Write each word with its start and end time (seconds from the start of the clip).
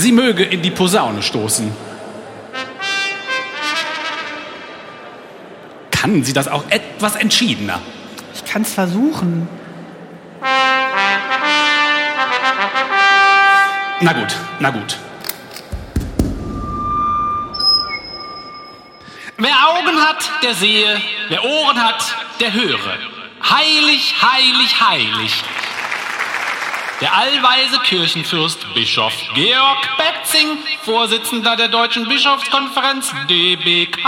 sie 0.00 0.12
möge 0.12 0.42
in 0.44 0.62
die 0.62 0.70
Posaune 0.70 1.22
stoßen. 1.22 1.70
Kann 5.90 6.24
sie 6.24 6.32
das 6.32 6.48
auch 6.48 6.64
etwas 6.70 7.16
entschiedener? 7.16 7.80
Ich 8.34 8.44
kann's 8.44 8.72
versuchen. 8.72 9.48
Na 14.00 14.12
gut, 14.14 14.34
na 14.60 14.70
gut. 14.70 14.96
Wer 19.36 19.54
Augen 19.68 20.00
hat, 20.00 20.30
der 20.42 20.54
sehe, 20.54 21.00
wer 21.28 21.44
Ohren 21.44 21.82
hat, 21.82 22.02
der 22.40 22.52
höre. 22.52 22.98
Heilig, 23.42 24.14
heilig, 24.22 24.80
heilig. 24.80 25.44
Der 27.00 27.16
allweise 27.16 27.78
Kirchenfürst 27.78 28.74
Bischof 28.74 29.14
Georg 29.34 29.88
Betzing, 29.96 30.58
Vorsitzender 30.82 31.56
der 31.56 31.68
Deutschen 31.68 32.06
Bischofskonferenz 32.06 33.10
DBK, 33.26 33.98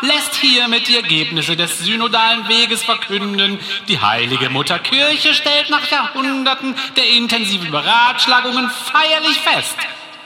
lässt 0.00 0.36
hiermit 0.36 0.88
die 0.88 0.96
Ergebnisse 0.96 1.56
des 1.56 1.80
synodalen 1.80 2.48
Weges 2.48 2.84
verkünden. 2.84 3.60
Die 3.86 4.00
heilige 4.00 4.48
Mutterkirche 4.48 5.34
stellt 5.34 5.68
nach 5.68 5.86
Jahrhunderten 5.90 6.74
der 6.96 7.06
intensiven 7.10 7.70
Beratschlagungen 7.70 8.70
feierlich 8.70 9.38
fest. 9.38 9.76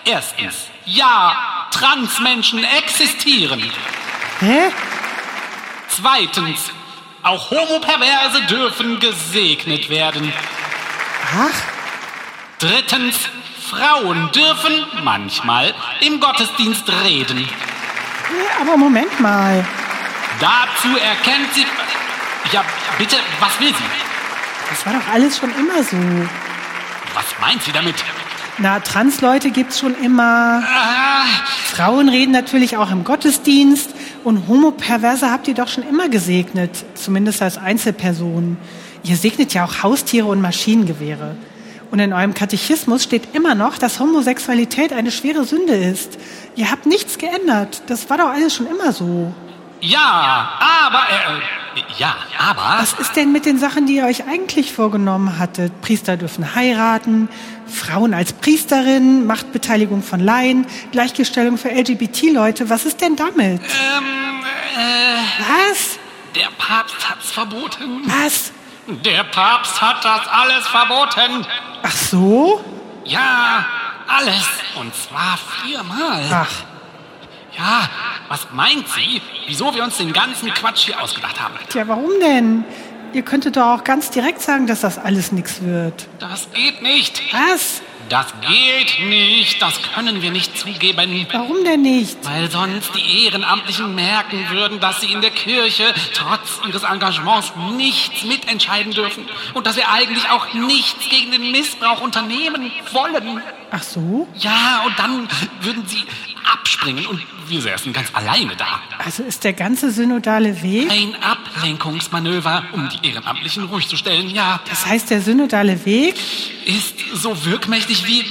Erstens, 0.05 0.69
ja, 0.85 1.67
Transmenschen 1.73 2.63
existieren. 2.63 3.61
Hä? 4.39 4.71
Zweitens, 5.89 6.71
auch 7.25 7.51
Homoperverse 7.51 8.43
dürfen 8.43 9.01
gesegnet 9.01 9.89
werden. 9.91 10.33
Ach, 11.37 11.76
Drittens, 12.59 13.17
Frauen 13.61 14.31
dürfen 14.33 14.73
manchmal 15.05 15.75
im 16.01 16.21
Gottesdienst 16.21 16.89
reden. 17.05 17.47
aber 18.61 18.79
Moment 18.79 19.21
mal. 19.21 19.63
Dazu 20.41 20.89
erkennt 20.97 21.53
sie. 21.53 21.67
Ja, 22.53 22.65
bitte, 22.97 23.17
was 23.41 23.61
will 23.61 23.69
sie? 23.69 23.85
Das 24.71 24.87
war 24.87 24.95
doch 24.95 25.07
alles 25.13 25.37
schon 25.37 25.51
immer 25.55 25.83
so. 25.83 25.97
Was 27.15 27.27
meint 27.41 27.63
sie 27.63 27.73
damit? 27.73 27.97
Na, 28.57 28.81
Transleute 28.81 29.51
gibt's 29.51 29.81
schon 29.81 29.95
immer. 29.95 30.63
Ah, 30.67 31.25
Frauen 31.75 32.09
reden 32.09 32.33
natürlich 32.33 32.79
auch 32.79 32.91
im 32.91 33.05
Gottesdienst. 33.05 33.91
Und 34.25 34.49
Homoperverse 34.49 35.31
habt 35.31 35.47
ihr 35.47 35.55
doch 35.55 35.69
schon 35.69 35.87
immer 35.87 36.09
gesegnet. 36.09 36.71
Zumindest 36.95 37.43
als 37.43 37.59
Einzelpersonen. 37.59 38.57
Ihr 39.03 39.17
segnet 39.17 39.53
ja 39.53 39.67
auch 39.67 39.83
Haustiere 39.83 40.27
und 40.27 40.41
Maschinengewehre. 40.41 41.37
Und 41.91 41.99
in 42.01 42.13
eurem 42.13 42.35
Katechismus 42.35 43.03
steht 43.05 43.35
immer 43.35 43.55
noch, 43.55 43.79
dass 43.79 44.01
Homosexualität 44.01 44.93
eine 44.93 45.11
schwere 45.11 45.45
Sünde 45.45 45.75
ist. 45.75 46.19
Ihr 46.57 46.71
habt 46.71 46.87
nichts 46.87 47.19
geändert. 47.19 47.83
Das 47.87 48.11
war 48.11 48.19
doch 48.19 48.29
alles 48.29 48.55
schon 48.55 48.67
immer 48.67 48.93
so. 48.93 49.33
ja, 49.81 50.51
aber. 50.59 51.03
Äh, 51.09 51.81
äh, 51.81 51.83
ja, 51.99 52.17
aber. 52.39 52.83
Was 52.83 52.95
ist 52.95 53.15
denn 53.17 53.33
mit 53.33 53.47
den 53.47 53.59
Sachen, 53.59 53.87
die 53.87 53.97
ihr 53.97 54.07
euch 54.07 54.27
eigentlich 54.27 54.73
vorgenommen 54.73 55.39
hattet? 55.39 55.81
Priester 55.83 56.17
dürfen 56.17 56.55
heiraten, 56.55 57.29
Frauen 57.67 58.15
als 58.15 58.33
Priesterin, 58.33 59.27
Machtbeteiligung 59.27 60.03
von 60.03 60.21
Laien, 60.21 60.67
Gleichgestellung 60.93 61.59
für 61.59 61.69
LGBT-Leute. 61.71 62.69
Was 62.71 62.85
ist 62.85 63.01
denn 63.01 63.17
damit? 63.17 63.61
Ähm, 63.61 64.45
äh, 64.77 65.71
Was? 65.71 65.99
der 66.35 66.49
Papst 66.59 67.09
hat's 67.09 67.31
verboten. 67.31 68.03
Was? 68.05 68.53
Der 68.89 69.25
Papst 69.25 69.81
hat 69.81 70.05
das 70.05 70.29
alles 70.29 70.67
verboten. 70.67 71.45
Ach 71.83 71.91
so? 71.91 72.65
Ja, 73.05 73.67
alles. 74.07 74.47
Und 74.79 74.95
zwar 74.95 75.37
viermal. 75.63 76.23
Ach, 76.33 76.51
Ja, 77.59 77.89
was 78.29 78.47
meint 78.53 78.87
sie, 78.89 79.21
wieso 79.47 79.75
wir 79.75 79.83
uns 79.83 79.97
den 79.97 80.13
ganzen 80.13 80.53
Quatsch 80.53 80.85
hier 80.87 81.01
ausgedacht 81.03 81.41
haben? 81.41 81.55
tja, 81.69 81.89
warum 81.89 82.11
denn? 82.21 82.65
Ihr 83.13 83.23
könntet 83.23 83.57
doch 83.57 83.79
auch 83.79 83.85
ganz 83.85 84.11
direkt 84.11 84.43
sagen, 84.43 84.67
dass 84.67 84.83
das 84.83 84.99
alles 84.99 85.33
nichts 85.33 85.63
wird. 85.63 86.07
Das 86.19 86.49
geht 86.53 86.83
nicht. 86.83 87.23
Was? 87.33 87.81
Das 88.09 88.33
geht 88.41 89.07
nicht. 89.07 89.61
Das 89.61 89.81
können 89.95 90.23
wir 90.23 90.31
nicht 90.31 90.57
zugeben. 90.57 91.27
Warum 91.33 91.65
denn 91.65 91.83
nicht? 91.83 92.19
Weil 92.23 92.51
sonst 92.51 92.93
die 92.95 93.25
Ehrenamtlichen 93.25 93.95
merken 93.95 94.47
würden, 94.51 94.81
dass 94.81 95.01
sie 95.01 95.11
in 95.13 95.21
der 95.21 95.31
Kirche 95.31 95.93
trotz 96.15 96.61
ihres 96.67 96.85
Engagements 96.85 97.53
nichts 97.77 98.23
mitentscheiden 98.25 98.93
dürfen. 98.93 99.29
Und 99.55 99.67
dass 99.67 99.77
wir 99.77 99.91
eigentlich 99.91 100.29
auch 100.31 100.53
nichts 100.55 101.09
gegen 101.09 101.33
den 101.33 101.51
Missbrauch 101.51 102.01
unternehmen 102.01 102.71
wollen. 102.93 103.43
Ach 103.71 103.83
so? 103.83 104.29
Ja, 104.35 104.83
und 104.87 104.99
dann 104.99 105.29
würden 105.61 105.87
sie 105.87 106.05
abspringen 106.53 107.07
und 107.07 107.21
wir 107.49 107.61
säßen 107.61 107.93
ganz 107.93 108.09
alleine 108.15 108.57
da. 108.57 108.81
Also 109.05 109.23
ist 109.23 109.45
der 109.45 109.53
ganze 109.53 109.91
synodale 109.91 110.63
Weg? 110.63 110.91
Ein 110.91 111.15
Ablenkungsmanöver, 111.23 112.65
um 112.73 112.89
die 112.89 113.09
Ehrenamtlichen 113.09 113.65
ruhig 113.65 113.89
zu 113.89 113.97
stellen, 113.97 114.29
ja, 114.31 114.61
Das 114.69 114.87
heißt, 114.87 115.11
der 115.11 115.21
synodale 115.21 115.85
Weg? 115.85 116.15
ist 116.65 116.95
so 117.15 117.45
wirkmächtig 117.45 118.07
wie 118.07 118.25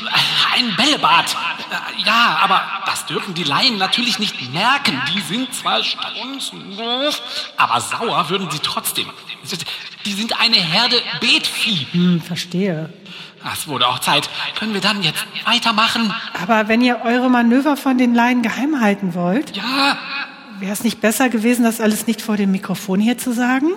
ein 0.56 0.76
Bällebad. 0.76 1.26
Äh, 1.72 2.06
Ja, 2.06 2.40
aber 2.42 2.62
das 2.86 3.06
dürfen 3.06 3.34
die 3.34 3.44
Laien 3.44 3.78
natürlich 3.78 4.20
nicht 4.20 4.52
merken. 4.54 5.02
Die 5.16 5.22
sind 5.22 5.54
zwar 5.54 5.82
strunzendoof, 5.84 7.22
aber 7.58 7.80
sauer 7.82 8.30
würden 8.30 8.50
sie 8.52 8.60
trotzdem. 8.60 9.06
Die 10.06 10.14
sind 10.14 10.40
eine 10.40 10.58
Herde 10.58 11.02
Betvieh. 11.20 11.88
Hm, 11.92 12.22
verstehe. 12.22 12.92
Es 13.54 13.68
wurde 13.68 13.88
auch 13.88 14.00
Zeit. 14.00 14.30
Können 14.58 14.74
wir 14.74 14.82
dann 14.82 15.04
jetzt 15.04 15.24
weitermachen? 15.46 16.12
Aber 16.42 16.68
wenn 16.68 16.82
ihr 16.82 17.02
eure 17.04 17.30
Manöver 17.30 17.78
von 17.78 17.98
den 17.98 18.16
Laien 18.16 18.42
geheim 18.42 18.82
halten 18.82 19.14
wollt, 19.14 19.56
Ja, 19.56 19.98
wäre 20.60 20.74
es 20.74 20.84
nicht 20.84 21.00
besser 21.02 21.30
gewesen, 21.30 21.64
das 21.64 21.80
alles 21.80 22.08
nicht 22.08 22.22
vor 22.22 22.38
dem 22.38 22.52
Mikrofon 22.52 23.00
hier 23.00 23.18
zu 23.18 23.34
sagen? 23.34 23.68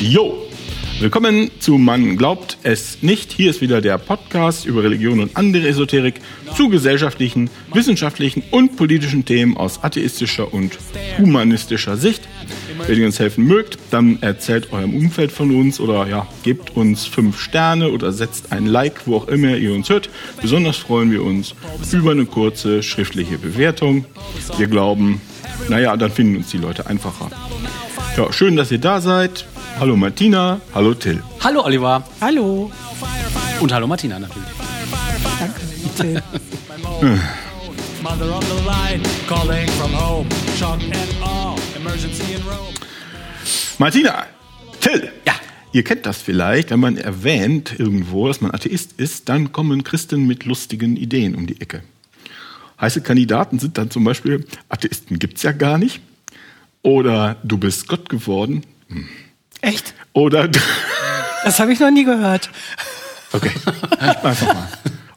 Jo, 0.00 0.41
willkommen 1.02 1.50
zu 1.58 1.78
Man 1.78 2.16
glaubt 2.16 2.58
es 2.62 3.02
nicht. 3.02 3.32
Hier 3.32 3.50
ist 3.50 3.60
wieder 3.60 3.80
der 3.80 3.98
Podcast 3.98 4.66
über 4.66 4.84
Religion 4.84 5.18
und 5.18 5.36
andere 5.36 5.66
Esoterik 5.66 6.20
zu 6.54 6.68
gesellschaftlichen, 6.68 7.50
wissenschaftlichen 7.74 8.44
und 8.52 8.76
politischen 8.76 9.24
Themen 9.24 9.56
aus 9.56 9.82
atheistischer 9.82 10.54
und 10.54 10.78
humanistischer 11.18 11.96
Sicht. 11.96 12.22
Wenn 12.86 13.00
ihr 13.00 13.06
uns 13.06 13.18
helfen 13.18 13.46
mögt, 13.46 13.78
dann 13.90 14.22
erzählt 14.22 14.72
eurem 14.72 14.94
Umfeld 14.94 15.32
von 15.32 15.54
uns 15.54 15.80
oder 15.80 16.06
ja, 16.06 16.28
gebt 16.44 16.76
uns 16.76 17.04
fünf 17.06 17.40
Sterne 17.40 17.90
oder 17.90 18.12
setzt 18.12 18.52
ein 18.52 18.66
Like, 18.66 19.06
wo 19.06 19.16
auch 19.16 19.28
immer 19.28 19.56
ihr 19.56 19.74
uns 19.74 19.88
hört. 19.88 20.08
Besonders 20.40 20.76
freuen 20.76 21.10
wir 21.10 21.24
uns 21.24 21.56
über 21.90 22.12
eine 22.12 22.26
kurze 22.26 22.84
schriftliche 22.84 23.38
Bewertung. 23.38 24.04
Wir 24.56 24.68
glauben, 24.68 25.20
naja, 25.68 25.96
dann 25.96 26.10
finden 26.10 26.36
uns 26.36 26.50
die 26.50 26.58
Leute 26.58 26.86
einfacher. 26.86 27.30
Ja, 28.16 28.32
schön, 28.32 28.56
dass 28.56 28.70
ihr 28.70 28.78
da 28.78 29.00
seid. 29.00 29.46
Hallo 29.80 29.96
Martina, 29.96 30.60
hallo 30.74 30.94
Till. 30.94 31.22
hallo 31.40 31.64
Oliver. 31.64 32.02
Hallo. 32.20 32.70
Und 33.60 33.72
hallo 33.72 33.86
Martina 33.86 34.18
natürlich. 34.18 34.48
Danke. 35.38 35.60
Till. 35.96 36.22
Martina, 43.78 44.26
Till. 44.80 45.10
Ja. 45.26 45.34
Ihr 45.72 45.84
kennt 45.84 46.04
das 46.04 46.20
vielleicht, 46.20 46.70
wenn 46.70 46.80
man 46.80 46.96
erwähnt 46.98 47.74
irgendwo, 47.78 48.28
dass 48.28 48.40
man 48.40 48.50
Atheist 48.50 48.92
ist, 48.98 49.28
dann 49.28 49.52
kommen 49.52 49.84
Christen 49.84 50.26
mit 50.26 50.44
lustigen 50.44 50.96
Ideen 50.96 51.34
um 51.34 51.46
die 51.46 51.60
Ecke. 51.60 51.82
Heiße 52.82 53.00
Kandidaten 53.00 53.58
sind 53.58 53.78
dann 53.78 53.90
zum 53.90 54.04
Beispiel, 54.04 54.44
Atheisten 54.68 55.18
gibt's 55.18 55.42
ja 55.42 55.52
gar 55.52 55.78
nicht. 55.78 56.00
Oder 56.82 57.36
du 57.44 57.56
bist 57.56 57.86
Gott 57.86 58.08
geworden. 58.08 58.64
Echt? 59.60 59.94
Oder 60.12 60.48
Das 61.44 61.58
habe 61.58 61.72
ich 61.72 61.80
noch 61.80 61.90
nie 61.90 62.04
gehört. 62.04 62.50
Okay, 63.32 63.50
einfach 63.98 64.54
mal. 64.54 64.68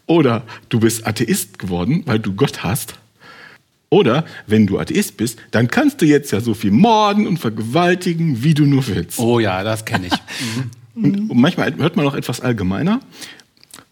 Oder 0.08 0.44
du 0.70 0.80
bist 0.80 1.06
Atheist 1.06 1.60
geworden, 1.60 2.04
weil 2.06 2.20
du 2.20 2.34
Gott 2.34 2.64
hast. 2.64 2.96
Oder 3.90 4.26
wenn 4.48 4.68
du 4.68 4.80
Atheist 4.80 5.18
bist, 5.18 5.40
dann 5.52 5.68
kannst 5.68 6.02
du 6.02 6.06
jetzt 6.06 6.32
ja 6.32 6.42
so 6.42 6.54
viel 6.54 6.72
morden 6.72 7.28
und 7.28 7.38
vergewaltigen, 7.38 8.44
wie 8.44 8.54
du 8.54 8.66
nur 8.66 8.88
willst. 8.88 9.20
Oh 9.20 9.40
ja, 9.40 9.64
das 9.64 9.86
kenne 9.86 10.08
ich. 10.08 10.14
Und 10.96 11.36
manchmal 11.36 11.76
hört 11.76 11.96
man 11.96 12.08
auch 12.08 12.16
etwas 12.16 12.42
allgemeiner. 12.42 13.02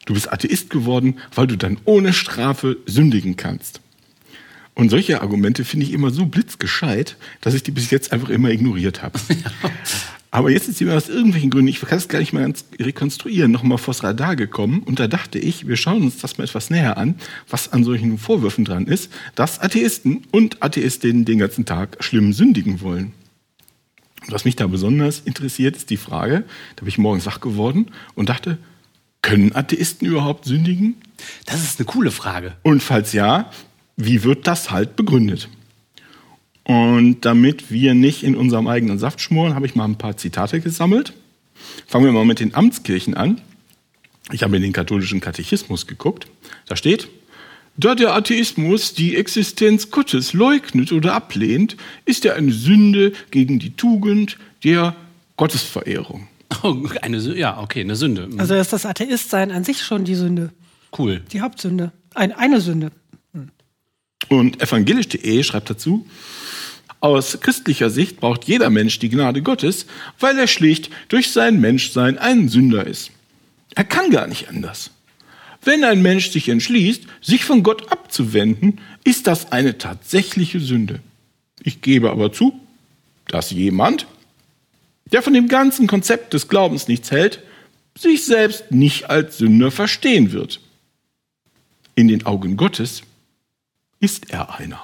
Du 0.06 0.14
bist 0.14 0.32
Atheist 0.32 0.70
geworden, 0.70 1.18
weil 1.34 1.48
du 1.48 1.56
dann 1.56 1.78
ohne 1.86 2.14
Strafe 2.14 2.78
sündigen 2.86 3.38
kannst. 3.38 3.82
Und 4.76 4.90
solche 4.90 5.22
Argumente 5.22 5.66
finde 5.66 5.86
ich 5.86 5.94
immer 5.94 6.10
so 6.10 6.26
blitzgescheit, 6.26 7.16
dass 7.42 7.54
ich 7.54 7.64
die 7.64 7.72
bis 7.72 7.92
jetzt 7.92 8.12
einfach 8.12 8.30
immer 8.30 8.50
ignoriert 8.50 9.04
habe. 9.04 9.20
Aber 10.32 10.50
jetzt 10.50 10.68
ist 10.68 10.82
mir 10.82 10.98
aus 10.98 11.10
irgendwelchen 11.10 11.52
Gründen, 11.52 11.68
ich 11.68 11.80
kann 11.80 12.00
es 12.00 12.08
gar 12.08 12.18
nicht 12.18 12.34
mehr 12.34 12.42
ganz 12.42 12.66
rekonstruieren, 12.80 13.52
nochmal 13.52 13.78
vors 13.78 14.04
Radar 14.04 14.36
gekommen. 14.36 14.80
Und 14.80 15.00
da 15.00 15.08
dachte 15.08 15.38
ich, 15.38 15.68
wir 15.68 15.78
schauen 15.78 16.02
uns 16.02 16.18
das 16.18 16.40
mal 16.40 16.46
etwas 16.46 16.72
näher 16.72 16.98
an, 16.98 17.16
was 17.48 17.72
an 17.72 17.84
solchen 17.84 18.18
Vorwürfen 18.18 18.66
dran 18.66 18.88
ist, 18.88 19.12
dass 19.36 19.60
Atheisten 19.60 20.24
und 20.32 20.64
Atheistinnen 20.64 21.24
den 21.26 21.38
ganzen 21.38 21.66
Tag 21.66 22.04
schlimm 22.04 22.34
sündigen 22.34 22.82
wollen. 22.82 23.14
Und 24.26 24.34
was 24.34 24.44
mich 24.44 24.56
da 24.56 24.66
besonders 24.66 25.20
interessiert, 25.20 25.76
ist 25.76 25.92
die 25.92 25.98
Frage, 25.98 26.46
da 26.78 26.80
bin 26.80 26.88
ich 26.88 26.98
morgens 26.98 27.28
wach 27.28 27.40
geworden 27.40 27.92
und 28.16 28.30
dachte, 28.30 28.58
können 29.24 29.56
Atheisten 29.56 30.06
überhaupt 30.08 30.46
sündigen? 30.46 30.98
Das 31.48 31.64
ist 31.64 31.80
eine 31.80 31.88
coole 31.88 32.12
Frage. 32.12 32.54
Und 32.62 32.84
falls 32.84 33.14
ja, 33.14 33.50
wie 33.98 34.24
wird 34.24 34.46
das 34.46 34.70
halt 34.70 34.96
begründet? 34.96 35.50
Und 36.66 37.22
damit 37.22 37.72
wir 37.72 37.96
nicht 37.96 38.24
in 38.24 38.36
unserem 38.36 38.68
eigenen 38.68 39.00
Saft 39.00 39.20
schmoren, 39.20 39.56
habe 39.56 39.66
ich 39.66 39.74
mal 39.74 39.86
ein 39.86 39.98
paar 39.98 40.18
Zitate 40.18 40.62
gesammelt. 40.62 41.14
Fangen 41.88 42.06
wir 42.06 42.12
mal 42.12 42.26
mit 42.26 42.40
den 42.40 42.54
Amtskirchen 42.54 43.16
an. 43.16 43.42
Ich 44.32 44.44
habe 44.44 44.56
in 44.56 44.62
den 44.62 44.74
katholischen 44.74 45.20
Katechismus 45.20 45.88
geguckt. 45.88 46.28
Da 46.68 46.76
steht, 46.76 47.10
da 47.76 47.96
der 47.96 48.14
Atheismus 48.14 48.94
die 48.94 49.16
Existenz 49.16 49.90
Gottes 49.90 50.34
leugnet 50.34 50.92
oder 50.92 51.14
ablehnt, 51.16 51.76
ist 52.06 52.26
er 52.26 52.36
eine 52.36 52.52
Sünde 52.52 53.14
gegen 53.32 53.60
die 53.60 53.76
Tugend 53.76 54.38
der 54.64 54.96
Gottesverehrung. 55.38 56.28
Oh, 56.62 56.76
eine, 57.02 57.18
ja, 57.18 57.60
okay, 57.60 57.82
eine 57.82 57.96
Sünde. 57.96 58.28
Mhm. 58.28 58.40
Also 58.40 58.54
ist 58.54 58.74
das 58.74 58.86
Atheistsein 58.86 59.52
an 59.52 59.64
sich 59.64 59.82
schon 59.82 60.04
die 60.06 60.16
Sünde, 60.16 60.52
cool. 60.98 61.22
die 61.32 61.42
Hauptsünde. 61.42 61.92
Ein, 62.14 62.32
eine 62.32 62.62
Sünde. 62.62 62.92
Und 64.30 64.62
evangelisch.de 64.62 65.44
schreibt 65.44 65.70
dazu, 65.70 66.06
aus 67.00 67.40
christlicher 67.42 67.90
Sicht 67.90 68.20
braucht 68.20 68.46
jeder 68.46 68.70
Mensch 68.70 68.98
die 69.00 69.10
Gnade 69.10 69.42
Gottes, 69.42 69.86
weil 70.20 70.40
er 70.40 70.48
schlicht 70.48 70.90
durch 71.10 71.32
sein 71.32 71.60
Menschsein 71.60 72.18
ein 72.18 72.48
Sünder 72.48 72.88
ist. 72.88 73.12
Er 73.76 73.84
kann 73.84 74.10
gar 74.10 74.28
nicht 74.28 74.48
anders. 74.50 74.92
Wenn 75.62 75.84
ein 75.84 76.02
Mensch 76.02 76.30
sich 76.32 76.50
entschließt, 76.50 77.04
sich 77.22 77.46
von 77.46 77.64
Gott 77.64 77.92
abzuwenden, 77.92 78.80
ist 79.04 79.28
das 79.28 79.52
eine 79.52 79.78
tatsächliche 79.78 80.60
Sünde. 80.60 81.00
Ich 81.62 81.82
gebe 81.82 82.12
aber 82.12 82.32
zu, 82.32 82.60
dass 83.28 83.52
jemand, 83.52 84.06
der 85.12 85.22
von 85.22 85.34
dem 85.34 85.48
ganzen 85.48 85.88
Konzept 85.88 86.34
des 86.34 86.48
Glaubens 86.48 86.88
nichts 86.88 87.12
hält, 87.12 87.44
sich 87.98 88.26
selbst 88.26 88.72
nicht 88.72 89.10
als 89.10 89.38
Sünder 89.38 89.72
verstehen 89.72 90.32
wird. 90.32 90.60
In 91.96 92.08
den 92.08 92.26
Augen 92.26 92.58
Gottes 92.58 93.04
ist 94.00 94.32
er 94.32 94.58
einer. 94.58 94.82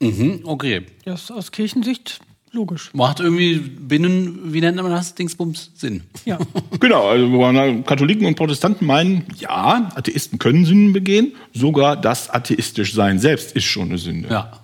Mhm, 0.00 0.40
okay. 0.44 0.86
Das 1.04 1.24
ist 1.24 1.30
aus 1.30 1.52
Kirchensicht 1.52 2.20
logisch. 2.52 2.90
Macht 2.94 3.20
irgendwie 3.20 3.56
binnen, 3.58 4.52
wie 4.52 4.60
nennt 4.60 4.76
man 4.76 4.90
das, 4.90 5.14
Dingsbums, 5.14 5.72
Sinn. 5.74 6.02
Ja. 6.24 6.38
Genau, 6.80 7.08
also 7.08 7.82
Katholiken 7.82 8.26
und 8.26 8.36
Protestanten 8.36 8.86
meinen, 8.86 9.24
ja, 9.38 9.90
Atheisten 9.96 10.38
können 10.38 10.64
Sünden 10.64 10.92
begehen, 10.92 11.32
sogar 11.52 11.96
das 11.96 12.30
atheistisch 12.30 12.94
sein 12.94 13.18
selbst 13.18 13.52
ist 13.56 13.64
schon 13.64 13.88
eine 13.88 13.98
Sünde. 13.98 14.28
Ja. 14.28 14.60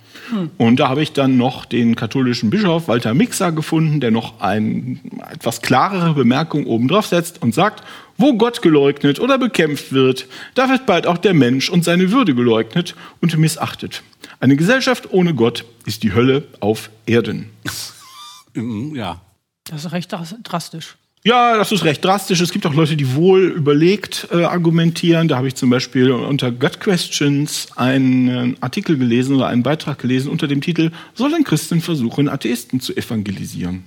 Und 0.59 0.81
da 0.81 0.89
habe 0.89 1.03
ich 1.03 1.13
dann 1.13 1.37
noch 1.37 1.65
den 1.65 1.95
katholischen 1.97 2.51
Bischof 2.51 2.89
Walter 2.89 3.15
Mixer 3.15 3.53
gefunden, 3.53 4.01
der 4.01 4.11
noch 4.11 4.41
eine 4.41 4.99
etwas 5.33 5.63
klarere 5.63 6.15
Bemerkung 6.15 6.67
obendrauf 6.67 7.07
setzt 7.07 7.43
und 7.43 7.55
sagt, 7.55 7.83
wo 8.17 8.35
Gott 8.37 8.63
geleugnet 8.63 9.19
oder 9.21 9.39
bekämpft 9.39 9.93
wird, 9.93 10.27
da 10.55 10.69
wird 10.69 10.87
bald 10.87 11.07
auch 11.07 11.19
der 11.19 11.35
Mensch 11.35 11.69
und 11.71 11.85
seine 11.85 12.11
Würde 12.13 12.35
geleugnet 12.35 12.95
und 13.21 13.37
missachtet. 13.37 14.03
Eine 14.41 14.57
Gesellschaft 14.57 15.13
ohne 15.13 15.35
Gott 15.35 15.65
ist 15.87 16.03
die 16.03 16.13
Hölle 16.15 16.47
auf 16.61 16.91
Erden. 17.07 17.51
Ja. 18.95 19.21
Das 19.65 19.85
ist 19.85 19.93
recht 19.93 20.13
dras- 20.13 20.37
drastisch. 20.45 20.97
Ja, 21.27 21.57
das 21.57 21.73
ist 21.73 21.85
recht 21.85 22.05
drastisch. 22.05 22.43
Es 22.43 22.53
gibt 22.53 22.67
auch 22.67 22.75
Leute, 22.75 22.97
die 22.97 23.15
wohl 23.15 23.45
überlegt 23.45 24.29
äh, 24.31 24.45
argumentieren. 24.45 25.27
Da 25.27 25.39
habe 25.39 25.49
ich 25.49 25.55
zum 25.55 25.71
Beispiel 25.71 26.11
unter 26.11 26.53
God 26.53 26.81
Questions 26.81 27.69
einen 27.77 28.63
Artikel 28.63 28.99
gelesen 28.99 29.37
oder 29.37 29.47
einen 29.47 29.63
Beitrag 29.63 29.99
gelesen 29.99 30.31
unter 30.31 30.49
dem 30.49 30.61
Titel 30.61 30.91
Sollen 31.15 31.43
Christen 31.43 31.81
versuchen, 31.81 32.29
Atheisten 32.29 32.79
zu 32.81 32.95
evangelisieren? 32.95 33.85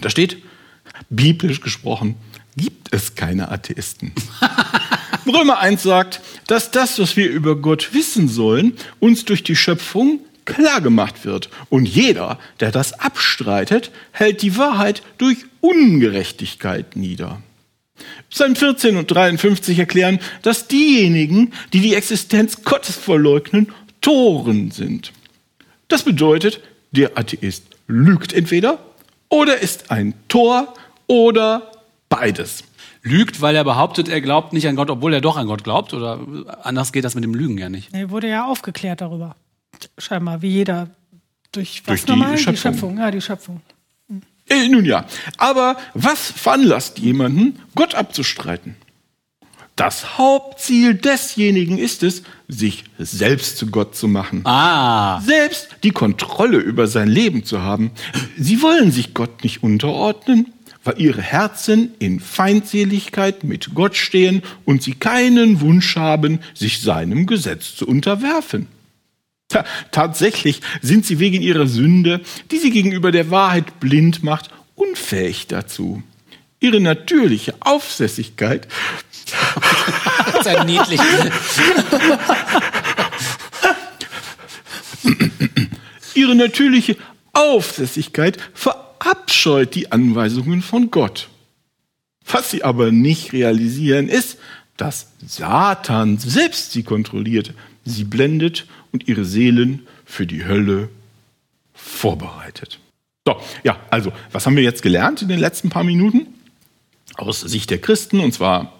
Da 0.00 0.10
steht, 0.10 0.38
biblisch 1.08 1.60
gesprochen, 1.60 2.16
gibt 2.56 2.92
es 2.92 3.14
keine 3.14 3.52
Atheisten. 3.52 4.10
Römer 5.32 5.60
1 5.60 5.84
sagt, 5.84 6.20
dass 6.48 6.72
das, 6.72 6.98
was 6.98 7.16
wir 7.16 7.30
über 7.30 7.54
Gott 7.54 7.94
wissen 7.94 8.26
sollen, 8.26 8.72
uns 8.98 9.24
durch 9.24 9.44
die 9.44 9.54
Schöpfung 9.54 10.18
klar 10.44 10.80
gemacht 10.80 11.24
wird. 11.24 11.50
Und 11.68 11.86
jeder, 11.86 12.38
der 12.60 12.72
das 12.72 12.92
abstreitet, 12.92 13.90
hält 14.12 14.42
die 14.42 14.56
Wahrheit 14.56 15.02
durch 15.18 15.38
Ungerechtigkeit 15.60 16.96
nieder. 16.96 17.40
Psalm 18.30 18.56
14 18.56 18.96
und 18.96 19.10
53 19.10 19.78
erklären, 19.78 20.20
dass 20.42 20.68
diejenigen, 20.68 21.52
die 21.72 21.80
die 21.80 21.94
Existenz 21.94 22.62
Gottes 22.62 22.96
verleugnen, 22.96 23.72
Toren 24.00 24.70
sind. 24.70 25.12
Das 25.88 26.04
bedeutet, 26.04 26.60
der 26.92 27.18
Atheist 27.18 27.64
lügt 27.86 28.32
entweder 28.32 28.78
oder 29.28 29.58
ist 29.58 29.90
ein 29.90 30.14
Tor 30.28 30.74
oder 31.06 31.70
beides. 32.08 32.64
Lügt, 33.02 33.40
weil 33.40 33.56
er 33.56 33.64
behauptet, 33.64 34.08
er 34.08 34.20
glaubt 34.20 34.52
nicht 34.52 34.68
an 34.68 34.76
Gott, 34.76 34.90
obwohl 34.90 35.14
er 35.14 35.20
doch 35.20 35.36
an 35.36 35.46
Gott 35.46 35.64
glaubt? 35.64 35.94
Oder 35.94 36.20
anders 36.62 36.92
geht 36.92 37.04
das 37.04 37.14
mit 37.14 37.24
dem 37.24 37.34
Lügen 37.34 37.56
ja 37.56 37.70
nicht. 37.70 37.92
Er 37.92 38.10
wurde 38.10 38.28
ja 38.28 38.46
aufgeklärt 38.46 39.00
darüber. 39.00 39.36
Scheinbar, 40.00 40.42
wie 40.42 40.48
jeder. 40.48 40.90
Durch 41.52 41.82
was 41.84 41.86
Durch 41.86 42.04
die 42.04 42.10
nochmal? 42.12 42.38
Schöpfung. 42.38 42.54
Die 42.54 42.60
Schöpfung, 42.60 42.98
ja, 42.98 43.10
die 43.10 43.20
Schöpfung. 43.20 43.60
Äh, 44.48 44.68
nun 44.68 44.84
ja, 44.84 45.06
aber 45.36 45.76
was 45.94 46.32
veranlasst 46.32 46.98
jemanden, 46.98 47.60
Gott 47.76 47.94
abzustreiten? 47.94 48.74
Das 49.76 50.18
Hauptziel 50.18 50.94
desjenigen 50.94 51.78
ist 51.78 52.02
es, 52.02 52.22
sich 52.48 52.84
selbst 52.98 53.56
zu 53.56 53.68
Gott 53.68 53.94
zu 53.96 54.08
machen. 54.08 54.44
Ah, 54.44 55.20
Selbst 55.22 55.68
die 55.84 55.92
Kontrolle 55.92 56.58
über 56.58 56.86
sein 56.86 57.08
Leben 57.08 57.44
zu 57.44 57.62
haben. 57.62 57.92
Sie 58.36 58.60
wollen 58.60 58.90
sich 58.90 59.14
Gott 59.14 59.42
nicht 59.44 59.62
unterordnen, 59.62 60.52
weil 60.84 61.00
ihre 61.00 61.22
Herzen 61.22 61.94
in 61.98 62.20
Feindseligkeit 62.20 63.44
mit 63.44 63.74
Gott 63.74 63.96
stehen 63.96 64.42
und 64.64 64.82
sie 64.82 64.94
keinen 64.94 65.60
Wunsch 65.60 65.96
haben, 65.96 66.40
sich 66.54 66.80
seinem 66.80 67.26
Gesetz 67.26 67.74
zu 67.76 67.86
unterwerfen. 67.86 68.66
Ta 69.50 69.64
tatsächlich 69.90 70.62
sind 70.80 71.04
sie 71.04 71.18
wegen 71.18 71.42
ihrer 71.42 71.66
Sünde, 71.66 72.22
die 72.50 72.58
sie 72.58 72.70
gegenüber 72.70 73.12
der 73.12 73.30
Wahrheit 73.30 73.80
blind 73.80 74.22
macht, 74.22 74.50
unfähig 74.74 75.46
dazu. 75.48 76.02
Ihre 76.60 76.80
natürliche 76.80 77.54
Aufsässigkeit 77.60 78.68
das 80.26 80.46
ist 80.46 80.46
ja 80.46 80.64
niedlich. 80.64 81.00
Ihre 86.14 86.34
natürliche 86.34 86.96
Aufsässigkeit 87.32 88.38
verabscheut 88.54 89.74
die 89.74 89.92
Anweisungen 89.92 90.62
von 90.62 90.90
Gott. 90.90 91.28
Was 92.26 92.50
sie 92.50 92.62
aber 92.62 92.92
nicht 92.92 93.32
realisieren, 93.32 94.08
ist, 94.08 94.38
dass 94.76 95.08
Satan 95.26 96.18
selbst 96.18 96.72
sie 96.72 96.82
kontrolliert, 96.82 97.54
sie 97.84 98.04
blendet 98.04 98.66
und 98.92 99.08
ihre 99.08 99.24
Seelen 99.24 99.86
für 100.04 100.26
die 100.26 100.44
Hölle 100.44 100.88
vorbereitet. 101.74 102.78
So, 103.26 103.36
ja, 103.62 103.78
also, 103.90 104.12
was 104.32 104.46
haben 104.46 104.56
wir 104.56 104.62
jetzt 104.62 104.82
gelernt 104.82 105.22
in 105.22 105.28
den 105.28 105.38
letzten 105.38 105.70
paar 105.70 105.84
Minuten? 105.84 106.26
Aus 107.16 107.40
Sicht 107.40 107.70
der 107.70 107.78
Christen, 107.78 108.20
und 108.20 108.32
zwar 108.32 108.72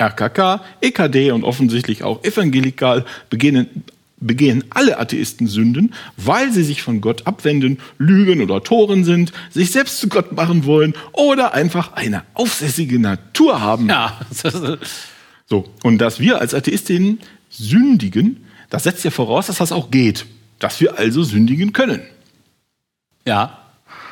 RKK, 0.00 0.64
EKD 0.80 1.30
und 1.30 1.44
offensichtlich 1.44 2.02
auch 2.02 2.24
evangelikal, 2.24 3.04
begehen, 3.28 3.84
begehen 4.18 4.64
alle 4.70 4.98
Atheisten 4.98 5.46
Sünden, 5.46 5.94
weil 6.16 6.52
sie 6.52 6.62
sich 6.62 6.82
von 6.82 7.00
Gott 7.00 7.26
abwenden, 7.26 7.78
lügen 7.98 8.40
oder 8.40 8.62
Toren 8.62 9.04
sind, 9.04 9.32
sich 9.50 9.70
selbst 9.72 9.98
zu 9.98 10.08
Gott 10.08 10.32
machen 10.32 10.64
wollen 10.64 10.94
oder 11.12 11.54
einfach 11.54 11.92
eine 11.94 12.22
aufsässige 12.34 12.98
Natur 12.98 13.60
haben. 13.60 13.88
Ja, 13.88 14.20
So, 15.46 15.66
und 15.82 15.98
dass 15.98 16.18
wir 16.18 16.40
als 16.40 16.54
Atheistinnen 16.54 17.18
sündigen, 17.50 18.46
das 18.72 18.84
setzt 18.84 19.04
ja 19.04 19.10
voraus, 19.10 19.48
dass 19.48 19.58
das 19.58 19.70
auch 19.70 19.90
geht. 19.90 20.24
Dass 20.58 20.80
wir 20.80 20.98
also 20.98 21.22
sündigen 21.22 21.72
können. 21.72 22.00
ja. 23.26 23.58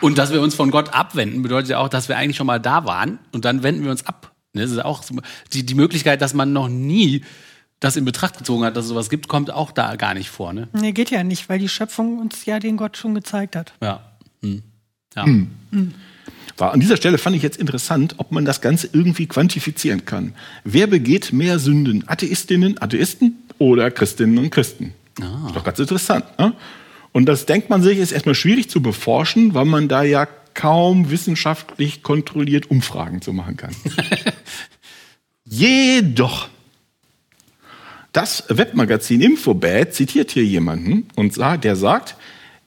Und 0.02 0.16
dass 0.16 0.32
wir 0.32 0.40
uns 0.40 0.54
von 0.54 0.70
Gott 0.70 0.94
abwenden, 0.94 1.42
bedeutet 1.42 1.70
ja 1.70 1.78
auch, 1.78 1.88
dass 1.88 2.08
wir 2.08 2.16
eigentlich 2.16 2.38
schon 2.38 2.46
mal 2.46 2.58
da 2.58 2.86
waren 2.86 3.18
und 3.32 3.44
dann 3.44 3.62
wenden 3.62 3.84
wir 3.84 3.90
uns 3.90 4.06
ab. 4.06 4.32
Ne, 4.54 4.62
Das 4.62 4.70
ist 4.70 4.82
auch 4.82 5.04
die, 5.52 5.66
die 5.66 5.74
Möglichkeit, 5.74 6.22
dass 6.22 6.32
man 6.32 6.54
noch 6.54 6.68
nie 6.68 7.22
das 7.80 7.96
in 7.96 8.06
Betracht 8.06 8.38
gezogen 8.38 8.64
hat, 8.64 8.76
dass 8.76 8.84
es 8.84 8.88
sowas 8.88 9.10
gibt, 9.10 9.28
kommt 9.28 9.50
auch 9.50 9.72
da 9.72 9.96
gar 9.96 10.14
nicht 10.14 10.30
vor. 10.30 10.54
Ne? 10.54 10.68
Nee, 10.72 10.92
geht 10.92 11.10
ja 11.10 11.22
nicht, 11.22 11.50
weil 11.50 11.58
die 11.58 11.68
Schöpfung 11.68 12.18
uns 12.18 12.46
ja 12.46 12.58
den 12.58 12.78
Gott 12.78 12.96
schon 12.96 13.14
gezeigt 13.14 13.56
hat. 13.56 13.74
Ja. 13.82 14.00
Hm. 14.42 14.62
Ja. 15.14 15.26
War 16.56 16.72
an 16.72 16.80
dieser 16.80 16.96
Stelle 16.96 17.18
fand 17.18 17.36
ich 17.36 17.42
jetzt 17.42 17.58
interessant, 17.58 18.14
ob 18.16 18.32
man 18.32 18.46
das 18.46 18.62
Ganze 18.62 18.88
irgendwie 18.92 19.26
quantifizieren 19.26 20.06
kann. 20.06 20.34
Wer 20.64 20.86
begeht 20.86 21.32
mehr 21.32 21.58
Sünden? 21.58 22.04
Atheistinnen, 22.06 22.80
Atheisten 22.80 23.36
oder 23.60 23.92
Christinnen 23.92 24.38
und 24.38 24.50
Christen? 24.50 24.94
Ist 25.46 25.54
doch 25.54 25.64
ganz 25.64 25.78
interessant. 25.78 26.24
Ne? 26.38 26.54
Und 27.12 27.26
das 27.26 27.46
denkt 27.46 27.70
man 27.70 27.82
sich, 27.82 27.98
ist 27.98 28.10
erstmal 28.10 28.34
schwierig 28.34 28.68
zu 28.70 28.82
beforschen, 28.82 29.54
weil 29.54 29.66
man 29.66 29.86
da 29.86 30.02
ja 30.02 30.26
kaum 30.54 31.10
wissenschaftlich 31.10 32.02
kontrolliert 32.02 32.70
Umfragen 32.70 33.22
zu 33.22 33.32
machen 33.32 33.56
kann. 33.56 33.74
Jedoch, 35.44 36.48
das 38.12 38.44
Webmagazin 38.48 39.20
Infobad 39.20 39.94
zitiert 39.94 40.32
hier 40.32 40.44
jemanden 40.44 41.06
und 41.14 41.36
der 41.36 41.76
sagt, 41.76 42.16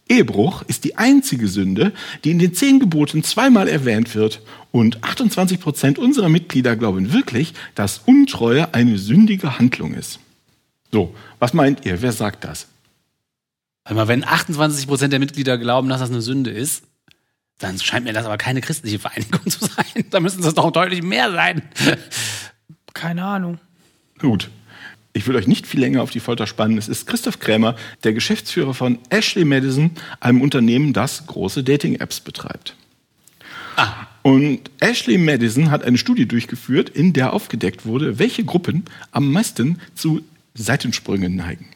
Ehebruch 0.10 0.64
ist 0.64 0.84
die 0.84 0.98
einzige 0.98 1.48
Sünde, 1.48 1.94
die 2.24 2.32
in 2.32 2.40
den 2.40 2.54
zehn 2.54 2.80
Geboten 2.80 3.24
zweimal 3.24 3.68
erwähnt 3.68 4.16
wird. 4.16 4.42
Und 4.72 5.04
28 5.04 5.60
Prozent 5.60 5.98
unserer 5.98 6.30
Mitglieder 6.30 6.76
glauben 6.76 7.14
wirklich, 7.14 7.54
dass 7.74 8.02
Untreue 8.06 8.74
eine 8.74 8.98
sündige 8.98 9.60
Handlung 9.60 9.94
ist. 9.94 10.20
So, 10.94 11.16
was 11.40 11.54
meint 11.54 11.88
ihr? 11.88 12.04
Wer 12.04 12.12
sagt 12.12 12.44
das? 12.44 12.68
Mal, 13.90 14.08
wenn 14.08 14.24
28 14.24 14.86
Prozent 14.86 15.12
der 15.12 15.20
Mitglieder 15.20 15.58
glauben, 15.58 15.90
dass 15.90 16.02
das 16.02 16.12
eine 16.12 16.22
Sünde 16.22 16.52
ist, 16.52 16.84
dann 17.58 17.80
scheint 17.80 18.06
mir 18.06 18.14
das 18.14 18.28
aber 18.28 18.38
keine 18.38 18.62
christliche 18.62 19.00
Vereinigung 19.00 19.42
zu 19.50 19.66
sein. 19.66 20.06
Da 20.12 20.20
müssen 20.20 20.44
es 20.44 20.54
doch 20.54 20.70
deutlich 20.70 21.02
mehr 21.02 21.32
sein. 21.32 21.64
Keine 22.94 23.26
Ahnung. 23.26 23.60
Gut. 24.20 24.52
Ich 25.14 25.26
will 25.28 25.36
euch 25.36 25.48
nicht 25.48 25.66
viel 25.66 25.80
länger 25.80 26.04
auf 26.04 26.12
die 26.12 26.20
Folter 26.20 26.46
spannen. 26.46 26.78
Es 26.78 26.88
ist 26.88 27.08
Christoph 27.08 27.40
Krämer, 27.40 27.76
der 28.04 28.14
Geschäftsführer 28.14 28.76
von 28.76 29.00
Ashley 29.10 29.46
Madison, 29.46 29.92
einem 30.20 30.42
Unternehmen, 30.42 30.94
das 30.94 31.26
große 31.26 31.64
Dating-Apps 31.64 32.20
betreibt. 32.20 32.76
Und 34.22 34.70
Ashley 34.80 35.18
Madison 35.18 35.72
hat 35.72 35.84
eine 35.84 35.98
Studie 35.98 36.28
durchgeführt, 36.28 36.90
in 36.90 37.14
der 37.14 37.34
aufgedeckt 37.34 37.86
wurde, 37.86 38.20
welche 38.20 38.46
Gruppen 38.46 38.86
am 39.12 39.32
meisten 39.32 39.80
zu 39.96 40.22
Seitensprüngen 40.54 41.36
neigen. 41.36 41.68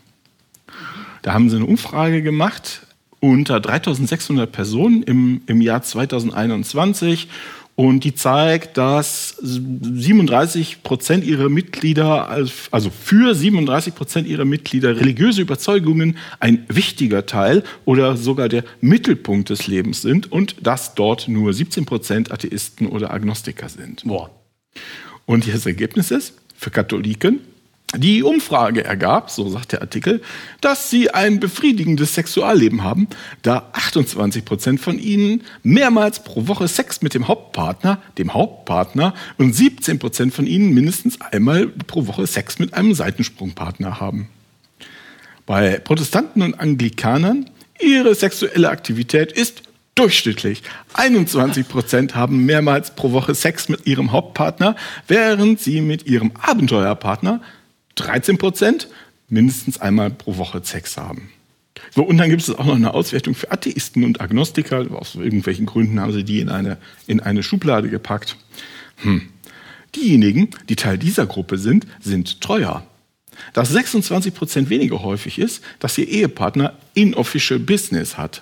Da 1.22 1.34
haben 1.34 1.50
sie 1.50 1.55
eine 1.57 1.65
Umfrage 1.65 2.22
gemacht 2.22 2.81
unter 3.19 3.60
3600 3.60 4.51
Personen 4.51 5.03
im, 5.03 5.41
im 5.48 5.62
Jahr 5.62 5.81
2021 5.81 7.27
und 7.75 8.03
die 8.03 8.15
zeigt, 8.15 8.77
dass 8.77 9.38
37 9.39 10.81
Prozent 10.81 11.24
ihrer 11.24 11.48
Mitglieder, 11.48 12.27
also 12.72 12.89
für 12.89 13.36
37 13.36 13.93
Prozent 13.93 14.27
ihrer 14.27 14.46
Mitglieder 14.46 15.00
religiöse 15.00 15.43
Überzeugungen 15.43 16.17
ein 16.39 16.65
wichtiger 16.69 17.27
Teil 17.27 17.63
oder 17.86 18.17
sogar 18.17 18.50
der 18.50 18.63
Mittelpunkt 18.81 19.51
des 19.51 19.67
Lebens 19.67 20.01
sind 20.01 20.31
und 20.31 20.55
dass 20.65 20.96
dort 20.96 21.27
nur 21.27 21.53
17 21.53 21.86
Prozent 21.86 22.31
Atheisten 22.31 22.88
oder 22.88 23.13
Agnostiker 23.13 23.69
sind. 23.69 24.03
Boah. 24.05 24.31
Und 25.27 25.48
das 25.48 25.67
Ergebnis 25.67 26.10
ist, 26.10 26.34
für 26.55 26.72
Katholiken, 26.72 27.41
die 27.96 28.22
Umfrage 28.22 28.84
ergab, 28.84 29.29
so 29.29 29.48
sagt 29.48 29.72
der 29.72 29.82
Artikel, 29.82 30.22
dass 30.60 30.89
sie 30.89 31.12
ein 31.12 31.39
befriedigendes 31.39 32.15
Sexualleben 32.15 32.84
haben, 32.84 33.08
da 33.44 33.70
28 33.72 34.44
Prozent 34.44 34.82
von 34.82 35.00
ihnen 35.00 35.44
mehrmals 35.63 36.22
pro 36.22 36.48
Woche 36.48 36.67
Sex 36.67 37.01
mit 37.01 37.13
dem 37.13 37.29
Hauptpartner, 37.29 38.01
dem 38.17 38.34
Hauptpartner 38.34 39.13
und 39.38 39.56
17 39.56 40.00
Prozent 40.00 40.34
von 40.34 40.46
ihnen 40.46 40.74
mindestens 40.74 41.22
einmal 41.22 41.67
pro 41.67 42.08
Woche 42.08 42.27
Sex 42.27 42.60
mit 42.60 42.74
einem 42.74 42.94
Seitensprungpartner 42.94 44.01
haben. 44.01 44.27
Bei 45.46 45.79
Protestanten 45.79 46.41
und 46.41 46.60
Anglikanern 46.60 47.50
ihre 47.79 48.15
sexuelle 48.15 48.70
Aktivität 48.70 49.32
ist 49.32 49.63
durchschnittlich. 49.96 50.62
21 50.94 51.67
Prozent 51.67 52.15
haben 52.15 52.46
mehrmals 52.46 52.94
pro 52.96 53.13
Woche 53.13 53.34
Sex 53.34 53.70
mit 53.70 53.88
ihrem 53.88 54.12
Hauptpartner, 54.12 54.75
während 55.08 55.62
sie 55.62 55.79
mit 55.79 56.06
ihrem 56.06 56.34
Abenteuerpartner 56.41 57.41
13 57.99 58.37
Prozent 58.37 58.87
mindestens 59.29 59.79
einmal 59.79 60.09
pro 60.09 60.37
Woche 60.37 60.61
Sex 60.63 60.97
haben. 60.97 61.29
So, 61.93 62.03
und 62.03 62.17
dann 62.17 62.29
gibt 62.29 62.41
es 62.41 62.49
auch 62.49 62.65
noch 62.65 62.75
eine 62.75 62.93
Auswertung 62.93 63.35
für 63.35 63.51
Atheisten 63.51 64.03
und 64.03 64.21
Agnostiker. 64.21 64.87
Aus 64.91 65.15
irgendwelchen 65.15 65.65
Gründen 65.65 65.99
haben 65.99 66.11
sie 66.11 66.23
die 66.23 66.39
in 66.39 66.49
eine, 66.49 66.77
in 67.05 67.19
eine 67.19 67.43
Schublade 67.43 67.89
gepackt. 67.89 68.37
Hm. 68.97 69.29
Diejenigen, 69.95 70.49
die 70.69 70.75
Teil 70.75 70.97
dieser 70.97 71.25
Gruppe 71.25 71.57
sind, 71.57 71.87
sind 71.99 72.41
treuer. 72.41 72.85
Dass 73.53 73.69
26 73.69 74.33
Prozent 74.33 74.69
weniger 74.69 75.03
häufig 75.03 75.37
ist, 75.37 75.63
dass 75.79 75.97
ihr 75.97 76.07
Ehepartner 76.07 76.73
in-official 76.95 77.59
Business 77.59 78.17
hat. 78.17 78.41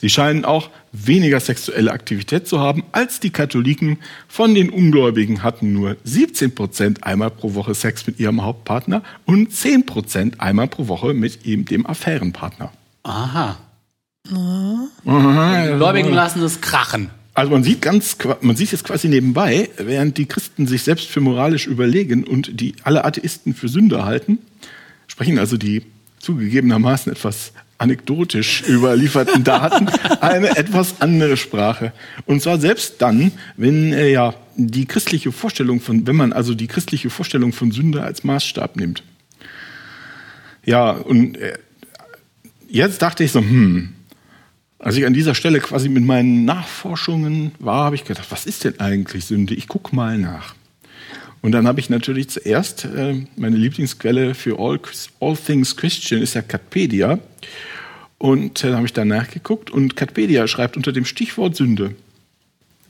Sie 0.00 0.08
scheinen 0.08 0.44
auch 0.44 0.70
weniger 0.92 1.40
sexuelle 1.40 1.92
Aktivität 1.92 2.46
zu 2.46 2.60
haben 2.60 2.84
als 2.92 3.20
die 3.20 3.30
Katholiken. 3.30 3.98
Von 4.28 4.54
den 4.54 4.70
Ungläubigen 4.70 5.42
hatten 5.42 5.72
nur 5.72 5.96
17 6.04 6.54
Prozent 6.54 7.04
einmal 7.04 7.30
pro 7.30 7.54
Woche 7.54 7.74
Sex 7.74 8.06
mit 8.06 8.20
ihrem 8.20 8.42
Hauptpartner 8.42 9.02
und 9.24 9.52
10 9.52 9.86
Prozent 9.86 10.40
einmal 10.40 10.68
pro 10.68 10.88
Woche 10.88 11.14
mit 11.14 11.44
ihm, 11.44 11.64
dem 11.64 11.86
Affärenpartner. 11.86 12.72
Aha. 13.02 13.58
Die 14.30 14.34
Gläubigen 15.04 16.12
lassen 16.12 16.42
es 16.42 16.60
krachen. 16.60 17.10
Also 17.34 17.52
man 17.52 17.62
sieht 17.62 17.80
ganz, 17.82 18.16
man 18.40 18.56
sieht 18.56 18.72
jetzt 18.72 18.84
quasi 18.84 19.08
nebenbei, 19.08 19.70
während 19.76 20.18
die 20.18 20.26
Christen 20.26 20.66
sich 20.66 20.82
selbst 20.82 21.08
für 21.08 21.20
moralisch 21.20 21.66
überlegen 21.66 22.24
und 22.24 22.60
die 22.60 22.74
alle 22.82 23.04
Atheisten 23.04 23.54
für 23.54 23.68
Sünder 23.68 24.04
halten, 24.04 24.38
sprechen 25.06 25.38
also 25.38 25.56
die 25.56 25.82
zugegebenermaßen 26.18 27.12
etwas 27.12 27.52
anekdotisch 27.78 28.64
überlieferten 28.68 29.44
Daten 29.44 29.88
eine 30.20 30.56
etwas 30.56 31.00
andere 31.00 31.36
Sprache. 31.36 31.92
Und 32.26 32.42
zwar 32.42 32.58
selbst 32.58 32.96
dann, 33.00 33.32
wenn 33.56 33.92
äh, 33.92 34.10
ja 34.10 34.34
die 34.56 34.86
christliche 34.86 35.30
Vorstellung 35.30 35.80
von, 35.80 36.06
wenn 36.06 36.16
man 36.16 36.32
also 36.32 36.54
die 36.54 36.66
christliche 36.66 37.10
Vorstellung 37.10 37.52
von 37.52 37.70
Sünde 37.70 38.02
als 38.02 38.24
Maßstab 38.24 38.76
nimmt. 38.76 39.04
Ja, 40.66 40.90
und 40.90 41.38
äh, 41.38 41.56
jetzt 42.68 43.00
dachte 43.00 43.22
ich 43.22 43.32
so, 43.32 43.40
hm, 43.40 43.90
als 44.80 44.96
ich 44.96 45.06
an 45.06 45.14
dieser 45.14 45.34
Stelle 45.34 45.60
quasi 45.60 45.88
mit 45.88 46.04
meinen 46.04 46.44
Nachforschungen 46.44 47.52
war, 47.58 47.84
habe 47.84 47.96
ich 47.96 48.04
gedacht, 48.04 48.26
was 48.30 48.46
ist 48.46 48.64
denn 48.64 48.78
eigentlich 48.80 49.24
Sünde? 49.24 49.54
Ich 49.54 49.68
guck 49.68 49.92
mal 49.92 50.18
nach. 50.18 50.54
Und 51.40 51.52
dann 51.52 51.68
habe 51.68 51.78
ich 51.80 51.88
natürlich 51.88 52.28
zuerst, 52.28 52.84
äh, 52.84 53.22
meine 53.36 53.56
Lieblingsquelle 53.56 54.34
für 54.34 54.58
all, 54.58 54.80
all 55.20 55.36
Things 55.36 55.76
Christian 55.76 56.20
ist 56.20 56.34
ja 56.34 56.42
Catpedia. 56.42 57.20
Und 58.18 58.64
dann 58.64 58.74
habe 58.74 58.86
ich 58.86 58.92
da 58.92 59.04
nachgeguckt 59.04 59.70
und 59.70 59.96
Catpedia 59.96 60.48
schreibt 60.48 60.76
unter 60.76 60.92
dem 60.92 61.04
Stichwort 61.04 61.54
Sünde. 61.54 61.94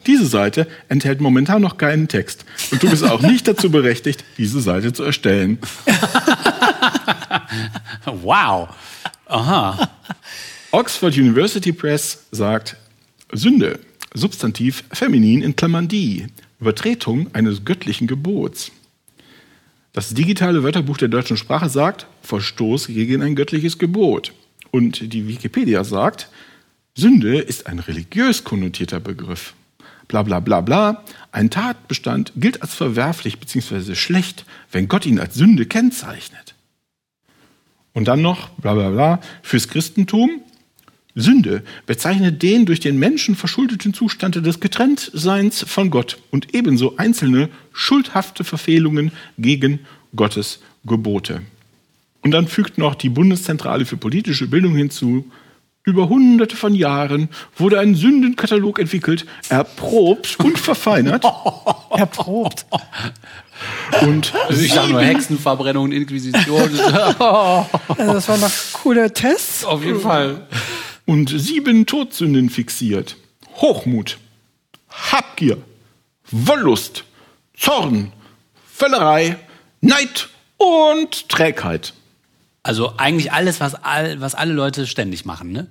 Diese 0.07 0.27
Seite 0.27 0.67
enthält 0.89 1.21
momentan 1.21 1.61
noch 1.61 1.77
keinen 1.77 2.09
Text. 2.09 2.45
Und 2.71 2.83
du 2.83 2.89
bist 2.89 3.05
auch 3.05 3.21
nicht 3.21 3.47
dazu 3.47 3.71
berechtigt, 3.73 4.25
diese 4.39 4.61
Seite 4.61 4.93
zu 4.93 5.03
erstellen. 5.03 5.59
wow. 8.05 8.69
Aha. 9.27 9.91
Oxford 10.71 11.17
University 11.17 11.73
Press 11.73 12.25
sagt 12.31 12.77
Sünde, 13.33 13.81
Substantiv 14.15 14.85
feminin 14.93 15.43
in 15.43 15.57
Klammern 15.57 15.89
die, 15.89 16.27
Übertretung 16.61 17.29
eines 17.35 17.65
göttlichen 17.65 18.07
Gebots. 18.07 18.73
Das 19.93 20.15
digitale 20.15 20.63
Wörterbuch 20.63 20.97
der 20.97 21.09
deutschen 21.09 21.37
Sprache 21.37 21.69
sagt 21.69 22.07
Verstoß 22.23 22.87
gegen 22.87 23.23
ein 23.23 23.35
göttliches 23.35 23.79
Gebot. 23.79 24.33
Und 24.71 25.13
die 25.13 25.29
Wikipedia 25.29 25.85
sagt, 25.85 26.29
Sünde 26.95 27.39
ist 27.39 27.67
ein 27.67 27.79
religiös 27.79 28.45
konnotierter 28.45 29.01
Begriff. 29.01 29.55
Bla 30.09 30.23
bla 30.23 30.41
bla 30.41 30.61
bla. 30.61 31.05
Ein 31.33 31.51
Tatbestand 31.51 32.33
gilt 32.37 32.63
als 32.63 32.75
verwerflich 32.75 33.39
bzw. 33.39 33.95
schlecht, 33.95 34.45
wenn 34.73 34.89
Gott 34.89 35.07
ihn 35.07 35.21
als 35.21 35.35
Sünde 35.35 35.67
kennzeichnet. 35.67 36.55
Und 37.93 38.09
dann 38.09 38.23
noch, 38.23 38.49
bla 38.51 38.75
bla 38.75 38.91
bla, 38.91 39.21
fürs 39.43 39.69
Christentum. 39.69 40.43
Sünde 41.15 41.65
bezeichnet 41.85 42.43
den 42.43 42.65
durch 42.65 42.81
den 42.81 42.99
Menschen 42.99 43.35
verschuldeten 43.35 43.93
Zustand 43.93 44.37
des 44.37 44.61
Getrenntseins 44.61 45.65
von 45.67 45.91
Gott 45.91 46.19
und 46.31 46.55
ebenso 46.55 46.97
einzelne 46.97 47.49
schuldhafte 47.73 48.45
Verfehlungen 48.45 49.11
gegen 49.37 49.81
Gottes 50.15 50.61
Gebote. 50.85 51.43
Und 52.23 52.33
dann 52.33 52.49
fügt 52.49 52.79
noch 52.79 52.95
die 52.95 53.09
Bundeszentrale 53.09 53.85
für 53.85 53.97
politische 53.97 54.49
Bildung 54.49 54.75
hinzu, 54.75 55.31
über 55.85 56.09
hunderte 56.11 56.55
von 56.55 56.75
Jahren 56.75 57.31
wurde 57.57 57.81
ein 57.81 57.95
Sündenkatalog 57.95 58.79
entwickelt, 58.79 59.25
erprobt 59.49 60.39
und 60.39 60.59
verfeinert. 60.59 61.25
Erprobt. 61.91 62.67
Und 64.03 64.35
Also 64.49 64.63
ich 64.63 64.73
sage 64.75 64.93
nur 64.93 65.01
Hexenverbrennung 65.01 65.85
und 65.85 65.93
Inquisition. 65.93 66.71
Also 67.19 68.13
das 68.13 68.29
waren 68.29 68.41
noch 68.41 68.53
coole 68.75 69.13
Tests. 69.13 69.65
Auf 69.65 69.83
jeden 69.83 70.01
Fall. 70.01 70.47
und 71.07 71.31
sieben 71.31 71.87
Todsünden 71.87 72.51
fixiert. 72.51 73.17
Hochmut, 73.57 74.19
Habgier, 74.91 75.57
Wollust, 76.31 77.05
Zorn, 77.57 78.13
Völlerei, 78.73 79.37
Neid 79.81 80.29
und 80.59 81.29
Trägheit. 81.31 81.95
Also 82.69 82.93
eigentlich 82.99 83.33
alles, 83.33 83.61
was, 83.61 83.75
all, 83.83 84.21
was 84.21 84.35
alle 84.35 84.53
Leute 84.53 84.87
ständig 84.87 85.25
machen, 85.25 85.53
ne? 85.53 85.69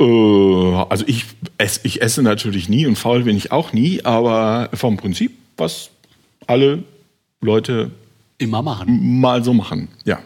Äh, 0.00 0.84
also 0.88 1.04
ich, 1.06 1.24
ess, 1.56 1.78
ich 1.84 2.02
esse 2.02 2.20
natürlich 2.24 2.68
nie 2.68 2.84
und 2.84 2.96
faul 2.96 3.22
bin 3.22 3.36
ich 3.36 3.52
auch 3.52 3.72
nie, 3.72 4.04
aber 4.04 4.70
vom 4.74 4.96
Prinzip, 4.96 5.30
was 5.56 5.90
alle 6.48 6.82
Leute 7.40 7.92
Immer 8.38 8.60
machen. 8.62 9.20
mal 9.20 9.44
so 9.44 9.54
machen. 9.54 9.86
Ja. 10.04 10.18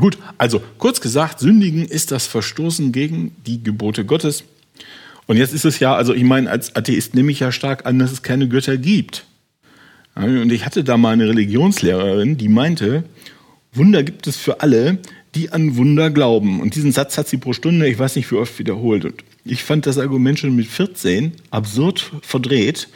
Gut, 0.00 0.18
also 0.36 0.60
kurz 0.78 1.00
gesagt, 1.00 1.38
sündigen 1.38 1.84
ist 1.84 2.10
das 2.10 2.26
Verstoßen 2.26 2.90
gegen 2.90 3.36
die 3.46 3.62
Gebote 3.62 4.04
Gottes. 4.04 4.42
Und 5.28 5.36
jetzt 5.36 5.54
ist 5.54 5.64
es 5.64 5.78
ja, 5.78 5.94
also 5.94 6.12
ich 6.12 6.24
meine, 6.24 6.50
als 6.50 6.74
Atheist 6.74 7.14
nehme 7.14 7.30
ich 7.30 7.38
ja 7.38 7.52
stark 7.52 7.86
an, 7.86 8.00
dass 8.00 8.10
es 8.10 8.24
keine 8.24 8.48
Götter 8.48 8.76
gibt. 8.76 9.26
Und 10.16 10.50
ich 10.50 10.66
hatte 10.66 10.82
da 10.82 10.96
mal 10.96 11.12
eine 11.12 11.28
Religionslehrerin, 11.28 12.36
die 12.36 12.48
meinte, 12.48 13.04
Wunder 13.78 14.02
gibt 14.02 14.26
es 14.26 14.36
für 14.36 14.60
alle, 14.60 14.98
die 15.34 15.50
an 15.50 15.76
Wunder 15.76 16.10
glauben. 16.10 16.60
Und 16.60 16.74
diesen 16.74 16.92
Satz 16.92 17.16
hat 17.16 17.28
sie 17.28 17.36
pro 17.36 17.52
Stunde, 17.52 17.88
ich 17.88 17.98
weiß 17.98 18.16
nicht 18.16 18.30
wie 18.30 18.36
oft, 18.36 18.58
wiederholt. 18.58 19.04
Und 19.04 19.24
ich 19.44 19.62
fand 19.62 19.86
das 19.86 19.98
Argument 19.98 20.38
schon 20.38 20.54
mit 20.56 20.66
14 20.66 21.32
absurd 21.50 22.12
verdreht. 22.22 22.88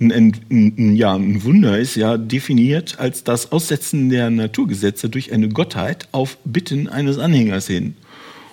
Ein, 0.00 0.12
ein, 0.12 0.34
ein, 0.50 0.96
ja, 0.96 1.14
ein 1.14 1.44
Wunder 1.44 1.78
ist 1.78 1.94
ja 1.94 2.18
definiert 2.18 2.98
als 2.98 3.22
das 3.22 3.52
Aussetzen 3.52 4.08
der 4.08 4.28
Naturgesetze 4.30 5.08
durch 5.08 5.32
eine 5.32 5.48
Gottheit 5.48 6.08
auf 6.10 6.36
Bitten 6.44 6.88
eines 6.88 7.18
Anhängers 7.18 7.68
hin. 7.68 7.94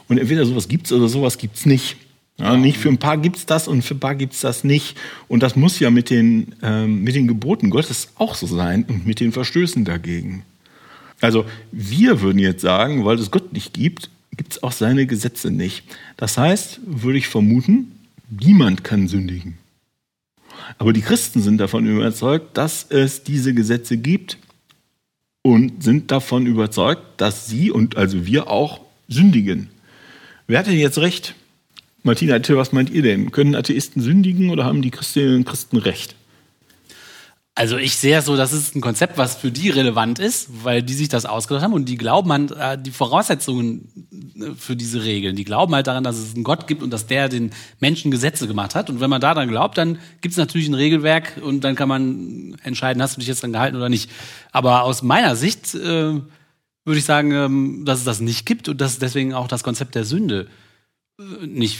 Und 0.08 0.20
entweder 0.20 0.46
sowas 0.46 0.68
gibt's 0.68 0.92
oder 0.92 1.08
sowas 1.08 1.38
gibt's 1.38 1.66
nicht. 1.66 1.98
Ja, 2.38 2.58
nicht 2.58 2.78
für 2.78 2.90
ein 2.90 2.98
paar 2.98 3.18
gibt's 3.18 3.46
das 3.46 3.68
und 3.68 3.84
für 3.84 3.96
ein 3.96 4.00
paar 4.00 4.16
gibt's 4.16 4.42
das 4.42 4.64
nicht. 4.64 4.98
Und 5.28 5.44
das 5.44 5.56
muss 5.56 5.80
ja 5.80 5.90
mit 5.90 6.10
den, 6.10 6.56
ähm, 6.64 7.04
mit 7.04 7.16
den 7.16 7.28
Geboten 7.28 7.70
Gottes 7.70 8.10
auch 8.16 8.36
so 8.36 8.48
sein 8.48 8.84
und 8.88 9.06
mit 9.06 9.20
den 9.20 9.32
Verstößen 9.32 9.86
dagegen. 9.86 10.44
Also 11.22 11.46
wir 11.72 12.22
würden 12.22 12.40
jetzt 12.40 12.62
sagen, 12.62 13.06
weil 13.06 13.18
es 13.18 13.32
Gott 13.32 13.54
nicht 13.54 13.74
gibt, 13.74 14.10
gibt's 14.36 14.64
auch 14.64 14.72
seine 14.72 15.06
Gesetze 15.06 15.52
nicht. 15.52 15.84
Das 16.18 16.38
heißt, 16.38 16.80
würde 16.86 17.20
ich 17.20 17.28
vermuten, 17.28 17.92
niemand 18.30 18.84
kann 18.84 19.08
sündigen. 19.08 19.58
Aber 20.78 20.94
die 20.94 21.02
Christen 21.02 21.42
sind 21.42 21.60
davon 21.60 21.86
überzeugt, 21.86 22.58
dass 22.58 22.86
es 22.90 23.24
diese 23.24 23.54
Gesetze 23.54 23.98
gibt 23.98 24.38
und 25.42 25.84
sind 25.84 26.12
davon 26.12 26.46
überzeugt, 26.46 27.04
dass 27.18 27.48
sie 27.48 27.72
und 27.72 27.98
also 27.98 28.26
wir 28.26 28.50
auch 28.50 28.82
sündigen. 29.08 29.70
Wer 30.48 30.60
hat 30.60 30.68
denn 30.68 30.78
jetzt 30.78 30.98
recht? 30.98 31.36
Martina, 32.04 32.40
was 32.50 32.72
meint 32.72 32.90
ihr 32.90 33.04
denn? 33.04 33.32
Können 33.32 33.56
Atheisten 33.56 34.02
sündigen 34.02 34.50
oder 34.50 34.66
haben 34.66 34.82
die 34.82 34.92
Christinnen 34.92 35.36
und 35.36 35.46
Christen 35.46 35.78
recht? 35.78 36.16
Also 37.54 37.78
ich 37.78 37.98
sehe 37.98 38.22
so, 38.22 38.38
das 38.38 38.54
ist 38.54 38.76
ein 38.76 38.82
Konzept, 38.82 39.18
was 39.18 39.36
für 39.36 39.52
die 39.52 39.70
relevant 39.70 40.20
ist, 40.20 40.64
weil 40.64 40.82
die 40.82 40.94
sich 40.94 41.10
das 41.10 41.26
ausgedacht 41.26 41.64
haben 41.66 41.74
und 41.74 41.90
die 41.90 41.98
glauben 41.98 42.32
an 42.32 42.50
äh, 42.50 42.78
die 42.82 42.92
Voraussetzungen 42.92 44.08
äh, 44.40 44.56
für 44.58 44.78
diese 44.78 45.04
Regeln. 45.04 45.36
Die 45.36 45.44
glauben 45.44 45.76
halt 45.76 45.88
daran, 45.88 46.06
dass 46.06 46.18
es 46.18 46.34
einen 46.34 46.46
Gott 46.46 46.66
gibt 46.66 46.82
und 46.82 46.92
dass 46.92 47.08
der 47.08 47.28
den 47.28 47.52
Menschen 47.82 48.10
Gesetze 48.10 48.48
gemacht 48.48 48.74
hat. 48.74 48.90
Und 48.90 49.02
wenn 49.02 49.10
man 49.10 49.20
daran 49.20 49.50
glaubt, 49.50 49.78
dann 49.78 50.00
gibt 50.22 50.32
es 50.32 50.38
natürlich 50.38 50.70
ein 50.70 50.76
Regelwerk 50.76 51.42
und 51.44 51.66
dann 51.66 51.76
kann 51.76 51.90
man 51.90 52.56
entscheiden, 52.64 53.02
hast 53.02 53.18
du 53.18 53.20
dich 53.20 53.28
jetzt 53.28 53.44
dran 53.44 53.52
gehalten 53.52 53.76
oder 53.76 53.90
nicht. 53.90 54.10
Aber 54.54 54.84
aus 54.84 55.02
meiner 55.02 55.36
Sicht 55.36 55.76
äh, 55.76 56.22
würde 56.86 56.98
ich 56.98 57.06
sagen, 57.06 57.34
ähm, 57.34 57.84
dass 57.86 58.00
es 58.00 58.06
das 58.06 58.22
nicht 58.22 58.46
gibt 58.46 58.70
und 58.70 58.80
dass 58.80 58.98
deswegen 58.98 59.34
auch 59.34 59.50
das 59.50 59.64
Konzept 59.64 59.96
der 59.96 60.06
Sünde 60.06 60.44
äh, 60.44 60.71
nicht 61.46 61.80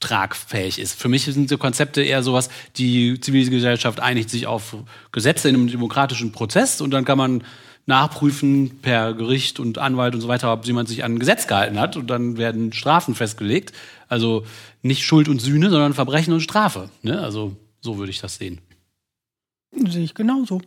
tragfähig 0.00 0.78
ist. 0.78 1.00
Für 1.00 1.08
mich 1.08 1.24
sind 1.24 1.48
so 1.48 1.58
Konzepte 1.58 2.02
eher 2.02 2.22
sowas, 2.22 2.48
die 2.76 3.20
Zivilgesellschaft 3.20 4.00
einigt 4.00 4.30
sich 4.30 4.46
auf 4.46 4.76
Gesetze 5.12 5.48
in 5.48 5.54
einem 5.54 5.68
demokratischen 5.68 6.32
Prozess 6.32 6.80
und 6.80 6.90
dann 6.90 7.04
kann 7.04 7.18
man 7.18 7.44
nachprüfen 7.86 8.78
per 8.82 9.14
Gericht 9.14 9.60
und 9.60 9.78
Anwalt 9.78 10.14
und 10.14 10.20
so 10.20 10.28
weiter, 10.28 10.52
ob 10.52 10.66
jemand 10.66 10.88
sich 10.88 11.04
an 11.04 11.14
ein 11.14 11.18
Gesetz 11.18 11.46
gehalten 11.46 11.78
hat 11.78 11.96
und 11.96 12.08
dann 12.08 12.36
werden 12.36 12.72
Strafen 12.72 13.14
festgelegt. 13.14 13.72
Also 14.08 14.44
nicht 14.82 15.04
Schuld 15.04 15.28
und 15.28 15.40
Sühne, 15.40 15.70
sondern 15.70 15.94
Verbrechen 15.94 16.34
und 16.34 16.40
Strafe. 16.40 16.90
Ne? 17.02 17.20
Also 17.20 17.56
so 17.80 17.98
würde 17.98 18.10
ich 18.10 18.20
das 18.20 18.36
sehen. 18.36 18.58
Sehe 19.88 20.02
ich 20.02 20.14
genauso. 20.14 20.60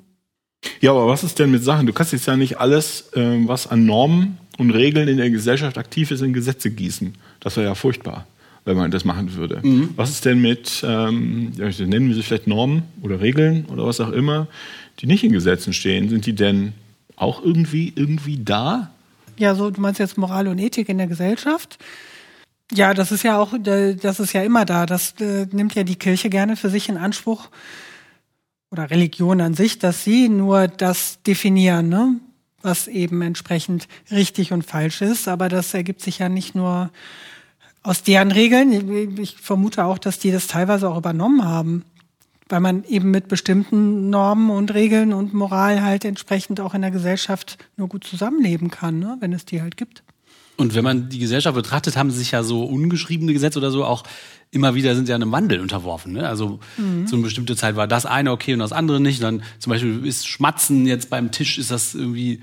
Ja, 0.81 0.91
aber 0.91 1.07
was 1.07 1.23
ist 1.23 1.39
denn 1.39 1.51
mit 1.51 1.63
Sachen? 1.63 1.87
Du 1.87 1.93
kannst 1.93 2.13
jetzt 2.13 2.25
ja 2.25 2.37
nicht 2.37 2.57
alles, 2.59 3.11
ähm, 3.15 3.47
was 3.47 3.67
an 3.67 3.85
Normen 3.85 4.37
und 4.57 4.71
Regeln 4.71 5.07
in 5.07 5.17
der 5.17 5.29
Gesellschaft 5.29 5.77
aktiv 5.77 6.11
ist, 6.11 6.21
in 6.21 6.33
Gesetze 6.33 6.71
gießen. 6.71 7.15
Das 7.39 7.57
wäre 7.57 7.67
ja 7.67 7.75
furchtbar, 7.75 8.27
wenn 8.65 8.77
man 8.77 8.91
das 8.91 9.05
machen 9.05 9.33
würde. 9.35 9.61
Was 9.95 10.09
ist 10.09 10.25
denn 10.25 10.41
mit, 10.41 10.83
ähm, 10.85 11.51
nennen 11.57 12.09
wir 12.09 12.15
sie 12.15 12.23
vielleicht 12.23 12.47
Normen 12.47 12.83
oder 13.01 13.21
Regeln 13.21 13.65
oder 13.65 13.85
was 13.85 13.99
auch 13.99 14.11
immer, 14.11 14.47
die 14.99 15.07
nicht 15.07 15.23
in 15.23 15.31
Gesetzen 15.31 15.73
stehen? 15.73 16.09
Sind 16.09 16.25
die 16.25 16.35
denn 16.35 16.73
auch 17.15 17.43
irgendwie, 17.43 17.93
irgendwie 17.95 18.37
da? 18.37 18.91
Ja, 19.37 19.55
so, 19.55 19.69
du 19.71 19.79
meinst 19.79 19.99
jetzt 19.99 20.17
Moral 20.17 20.47
und 20.47 20.59
Ethik 20.59 20.89
in 20.89 20.97
der 20.97 21.07
Gesellschaft? 21.07 21.77
Ja, 22.71 22.93
das 22.93 23.11
ist 23.11 23.23
ja 23.23 23.39
auch, 23.39 23.53
äh, 23.53 23.95
das 23.95 24.19
ist 24.19 24.33
ja 24.33 24.43
immer 24.43 24.65
da. 24.65 24.85
Das 24.85 25.15
äh, 25.19 25.47
nimmt 25.51 25.75
ja 25.75 25.83
die 25.83 25.95
Kirche 25.95 26.29
gerne 26.29 26.55
für 26.55 26.69
sich 26.69 26.89
in 26.89 26.97
Anspruch 26.97 27.49
oder 28.71 28.91
Religion 28.91 29.41
an 29.41 29.53
sich, 29.55 29.79
dass 29.79 30.03
sie 30.03 30.29
nur 30.29 30.67
das 30.67 31.21
definieren, 31.23 31.89
ne? 31.89 32.15
Was 32.61 32.87
eben 32.87 33.21
entsprechend 33.21 33.87
richtig 34.11 34.51
und 34.51 34.65
falsch 34.65 35.01
ist. 35.01 35.27
Aber 35.27 35.49
das 35.49 35.73
ergibt 35.73 36.01
sich 36.01 36.19
ja 36.19 36.29
nicht 36.29 36.55
nur 36.55 36.89
aus 37.83 38.03
deren 38.03 38.31
Regeln. 38.31 39.17
Ich 39.19 39.37
vermute 39.37 39.85
auch, 39.85 39.97
dass 39.97 40.19
die 40.19 40.31
das 40.31 40.47
teilweise 40.47 40.89
auch 40.89 40.97
übernommen 40.97 41.45
haben, 41.45 41.85
weil 42.49 42.59
man 42.59 42.83
eben 42.85 43.11
mit 43.11 43.27
bestimmten 43.27 44.09
Normen 44.09 44.49
und 44.49 44.73
Regeln 44.73 45.13
und 45.13 45.33
Moral 45.33 45.81
halt 45.81 46.05
entsprechend 46.05 46.59
auch 46.59 46.73
in 46.73 46.81
der 46.81 46.91
Gesellschaft 46.91 47.57
nur 47.77 47.87
gut 47.87 48.03
zusammenleben 48.03 48.69
kann, 48.69 48.99
ne? 48.99 49.17
wenn 49.19 49.33
es 49.33 49.45
die 49.45 49.61
halt 49.61 49.77
gibt. 49.77 50.03
Und 50.59 50.75
wenn 50.75 50.83
man 50.83 51.07
die 51.07 51.19
Gesellschaft 51.19 51.55
betrachtet, 51.55 51.95
haben 51.95 52.11
sich 52.11 52.31
ja 52.31 52.43
so 52.43 52.65
ungeschriebene 52.65 53.31
Gesetze 53.31 53.59
oder 53.59 53.71
so 53.71 53.85
auch 53.85 54.03
immer 54.51 54.75
wieder 54.75 54.93
sind 54.93 55.07
ja 55.07 55.15
einem 55.15 55.31
Wandel 55.31 55.61
unterworfen. 55.61 56.11
Ne? 56.11 56.27
Also 56.27 56.59
so 57.05 57.15
eine 57.15 57.23
bestimmte 57.23 57.55
Zeit 57.55 57.77
war 57.77 57.87
das 57.87 58.05
eine 58.05 58.31
okay 58.31 58.53
und 58.53 58.59
das 58.59 58.73
andere 58.73 58.99
nicht. 58.99 59.23
Dann 59.23 59.41
zum 59.59 59.71
Beispiel 59.71 60.05
ist 60.05 60.27
Schmatzen 60.27 60.85
jetzt 60.85 61.09
beim 61.09 61.31
Tisch, 61.31 61.57
ist 61.59 61.71
das 61.71 61.95
irgendwie, 61.95 62.41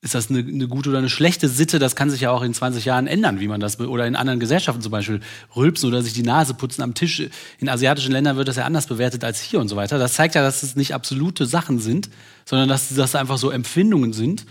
ist 0.00 0.14
das 0.14 0.30
eine, 0.30 0.40
eine 0.40 0.68
gute 0.68 0.90
oder 0.90 0.98
eine 0.98 1.08
schlechte 1.08 1.48
Sitte? 1.48 1.80
Das 1.80 1.96
kann 1.96 2.08
sich 2.08 2.20
ja 2.20 2.30
auch 2.30 2.42
in 2.42 2.54
20 2.54 2.84
Jahren 2.84 3.08
ändern, 3.08 3.40
wie 3.40 3.48
man 3.48 3.58
das, 3.58 3.80
oder 3.80 4.06
in 4.06 4.14
anderen 4.14 4.38
Gesellschaften 4.38 4.80
zum 4.80 4.92
Beispiel 4.92 5.18
rülpsen 5.56 5.88
oder 5.88 6.02
sich 6.02 6.12
die 6.12 6.22
Nase 6.22 6.54
putzen 6.54 6.82
am 6.82 6.94
Tisch. 6.94 7.20
In 7.58 7.68
asiatischen 7.68 8.12
Ländern 8.12 8.36
wird 8.36 8.46
das 8.46 8.56
ja 8.56 8.64
anders 8.64 8.86
bewertet 8.86 9.24
als 9.24 9.40
hier 9.40 9.58
und 9.58 9.66
so 9.66 9.74
weiter. 9.74 9.98
Das 9.98 10.14
zeigt 10.14 10.36
ja, 10.36 10.42
dass 10.42 10.62
es 10.62 10.76
nicht 10.76 10.94
absolute 10.94 11.46
Sachen 11.46 11.80
sind, 11.80 12.10
sondern 12.44 12.68
dass 12.68 12.94
das 12.94 13.16
einfach 13.16 13.38
so 13.38 13.50
Empfindungen 13.50 14.12
sind 14.12 14.46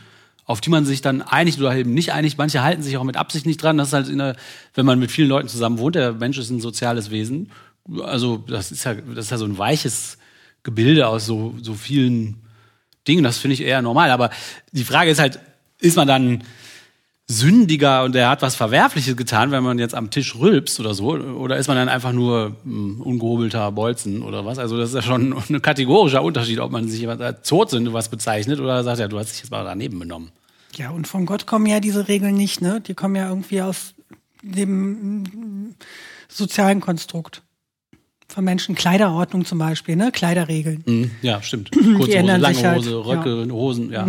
auf 0.46 0.62
die 0.62 0.70
man 0.70 0.86
sich 0.86 1.02
dann 1.02 1.22
einigt 1.22 1.60
oder 1.60 1.76
eben 1.76 1.94
nicht 1.94 2.14
einigt. 2.14 2.38
Manche 2.38 2.62
halten 2.62 2.84
sich 2.84 2.98
auch 2.98 3.04
mit 3.04 3.18
Absicht 3.18 3.46
nicht 3.46 3.62
dran. 3.62 3.78
Das 3.78 3.90
ist 3.90 3.94
halt 3.94 4.08
der, 4.08 4.36
wenn 4.76 4.86
man 4.86 5.00
mit 5.00 5.12
vielen 5.12 5.28
Leuten 5.28 5.48
zusammen 5.48 5.80
wohnt, 5.80 5.96
der 5.96 6.14
Mensch 6.14 6.38
ist 6.38 6.52
ein 6.52 6.62
soziales 6.62 7.10
Wesen. 7.10 7.52
Also 8.04 8.38
das 8.38 8.72
ist 8.72 8.84
ja, 8.84 8.94
das 8.94 9.26
ist 9.26 9.32
ja 9.32 9.38
so 9.38 9.46
ein 9.46 9.58
weiches 9.58 10.18
Gebilde 10.64 11.08
aus 11.08 11.26
so, 11.26 11.56
so 11.62 11.74
vielen 11.74 12.42
Dingen. 13.08 13.24
Das 13.24 13.40
finde 13.40 13.56
ich 13.56 13.62
eher 13.62 13.82
normal. 13.82 14.12
Aber 14.12 14.30
die 14.72 14.84
Frage 14.84 15.10
ist 15.10 15.20
halt, 15.20 15.40
ist 15.80 15.96
man 15.96 16.08
dann 16.08 16.44
sündiger 17.28 18.04
und 18.04 18.14
der 18.14 18.30
hat 18.30 18.42
was 18.44 18.56
Verwerfliches 18.56 19.18
getan, 19.18 19.50
wenn 19.52 19.64
man 19.64 19.80
jetzt 19.80 19.96
am 19.96 20.12
Tisch 20.12 20.36
rülpst 20.36 20.80
oder 20.80 20.94
so? 20.94 21.14
Oder 21.16 21.58
ist 21.58 21.68
man 21.68 21.76
dann 21.76 21.90
einfach 21.90 22.12
nur 22.12 22.56
ein 22.66 23.02
ungehobelter 23.02 23.72
Bolzen 23.72 24.22
oder 24.22 24.46
was? 24.46 24.60
Also 24.60 24.78
das 24.78 24.90
ist 24.90 24.96
ja 24.96 25.02
schon 25.02 25.34
ein 25.50 25.62
kategorischer 25.62 26.22
Unterschied, 26.24 26.60
ob 26.60 26.72
man 26.72 26.88
sich 26.88 27.08
als 27.08 27.48
Todsünde 27.48 27.94
was 27.94 28.10
bezeichnet 28.10 28.60
oder 28.60 28.84
sagt, 28.84 29.00
ja, 29.00 29.08
du 29.08 29.18
hast 29.18 29.32
dich 29.32 29.40
jetzt 29.40 29.52
mal 29.52 29.64
daneben 29.64 29.98
benommen. 30.00 30.30
Ja, 30.76 30.92
und 30.92 31.08
von 31.08 31.26
Gott 31.26 31.46
kommen 31.48 31.66
ja 31.66 31.80
diese 31.80 32.08
Regeln 32.08 32.36
nicht, 32.36 32.62
ne? 32.62 32.82
Die 32.82 32.94
kommen 32.94 33.16
ja 33.16 33.30
irgendwie 33.30 33.62
aus 33.62 33.94
dem 34.44 35.74
sozialen 36.28 36.82
Konstrukt. 36.82 37.42
Von 38.28 38.44
Menschen, 38.44 38.76
Kleiderordnung 38.76 39.46
zum 39.46 39.58
Beispiel, 39.58 39.96
ne? 39.96 40.12
Kleiderregeln. 40.12 40.84
Mhm, 40.86 41.12
Ja, 41.22 41.42
stimmt. 41.42 41.72
Kurze 41.72 42.22
Hose, 42.22 42.38
lange 42.38 42.58
halt, 42.64 42.78
Hose, 42.78 43.06
Röcke, 43.06 43.48
Hosen, 43.52 43.92
ja. 43.92 44.08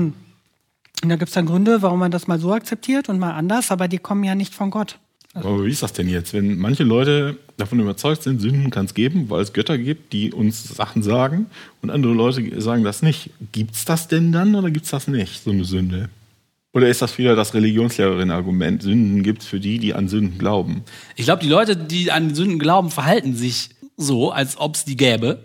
Und 1.02 1.08
da 1.08 1.16
gibt's 1.16 1.34
dann 1.34 1.46
Gründe, 1.46 1.82
warum 1.82 1.98
man 1.98 2.10
das 2.10 2.26
mal 2.26 2.38
so 2.38 2.52
akzeptiert 2.52 3.08
und 3.08 3.18
mal 3.18 3.32
anders, 3.32 3.70
aber 3.70 3.88
die 3.88 3.98
kommen 3.98 4.24
ja 4.24 4.34
nicht 4.34 4.54
von 4.54 4.70
Gott. 4.70 4.98
Aber 5.34 5.64
wie 5.64 5.70
ist 5.70 5.82
das 5.82 5.92
denn 5.92 6.08
jetzt? 6.08 6.32
Wenn 6.32 6.58
manche 6.58 6.82
Leute 6.82 7.36
davon 7.58 7.78
überzeugt 7.78 8.22
sind, 8.22 8.40
Sünden 8.40 8.70
kann 8.70 8.86
es 8.86 8.94
geben, 8.94 9.28
weil 9.28 9.42
es 9.42 9.52
Götter 9.52 9.76
gibt, 9.76 10.12
die 10.14 10.32
uns 10.32 10.64
Sachen 10.64 11.02
sagen, 11.02 11.46
und 11.82 11.90
andere 11.90 12.14
Leute 12.14 12.60
sagen 12.60 12.84
das 12.84 13.02
nicht. 13.02 13.30
Gibt's 13.52 13.84
das 13.84 14.08
denn 14.08 14.32
dann 14.32 14.54
oder 14.54 14.70
gibt's 14.70 14.90
das 14.90 15.08
nicht, 15.08 15.42
so 15.44 15.50
eine 15.50 15.64
Sünde? 15.64 16.08
Oder 16.72 16.88
ist 16.88 17.02
das 17.02 17.16
wieder 17.18 17.36
das 17.36 17.54
Religionslehrerin-Argument? 17.54 18.82
Sünden 18.82 19.22
gibt's 19.22 19.46
für 19.46 19.60
die, 19.60 19.78
die 19.78 19.94
an 19.94 20.08
Sünden 20.08 20.38
glauben. 20.38 20.82
Ich 21.16 21.24
glaube, 21.24 21.42
die 21.42 21.48
Leute, 21.48 21.76
die 21.76 22.10
an 22.10 22.34
Sünden 22.34 22.58
glauben, 22.58 22.90
verhalten 22.90 23.34
sich 23.34 23.70
so, 23.96 24.30
als 24.30 24.58
ob 24.58 24.74
es 24.74 24.84
die 24.84 24.96
gäbe. 24.96 25.38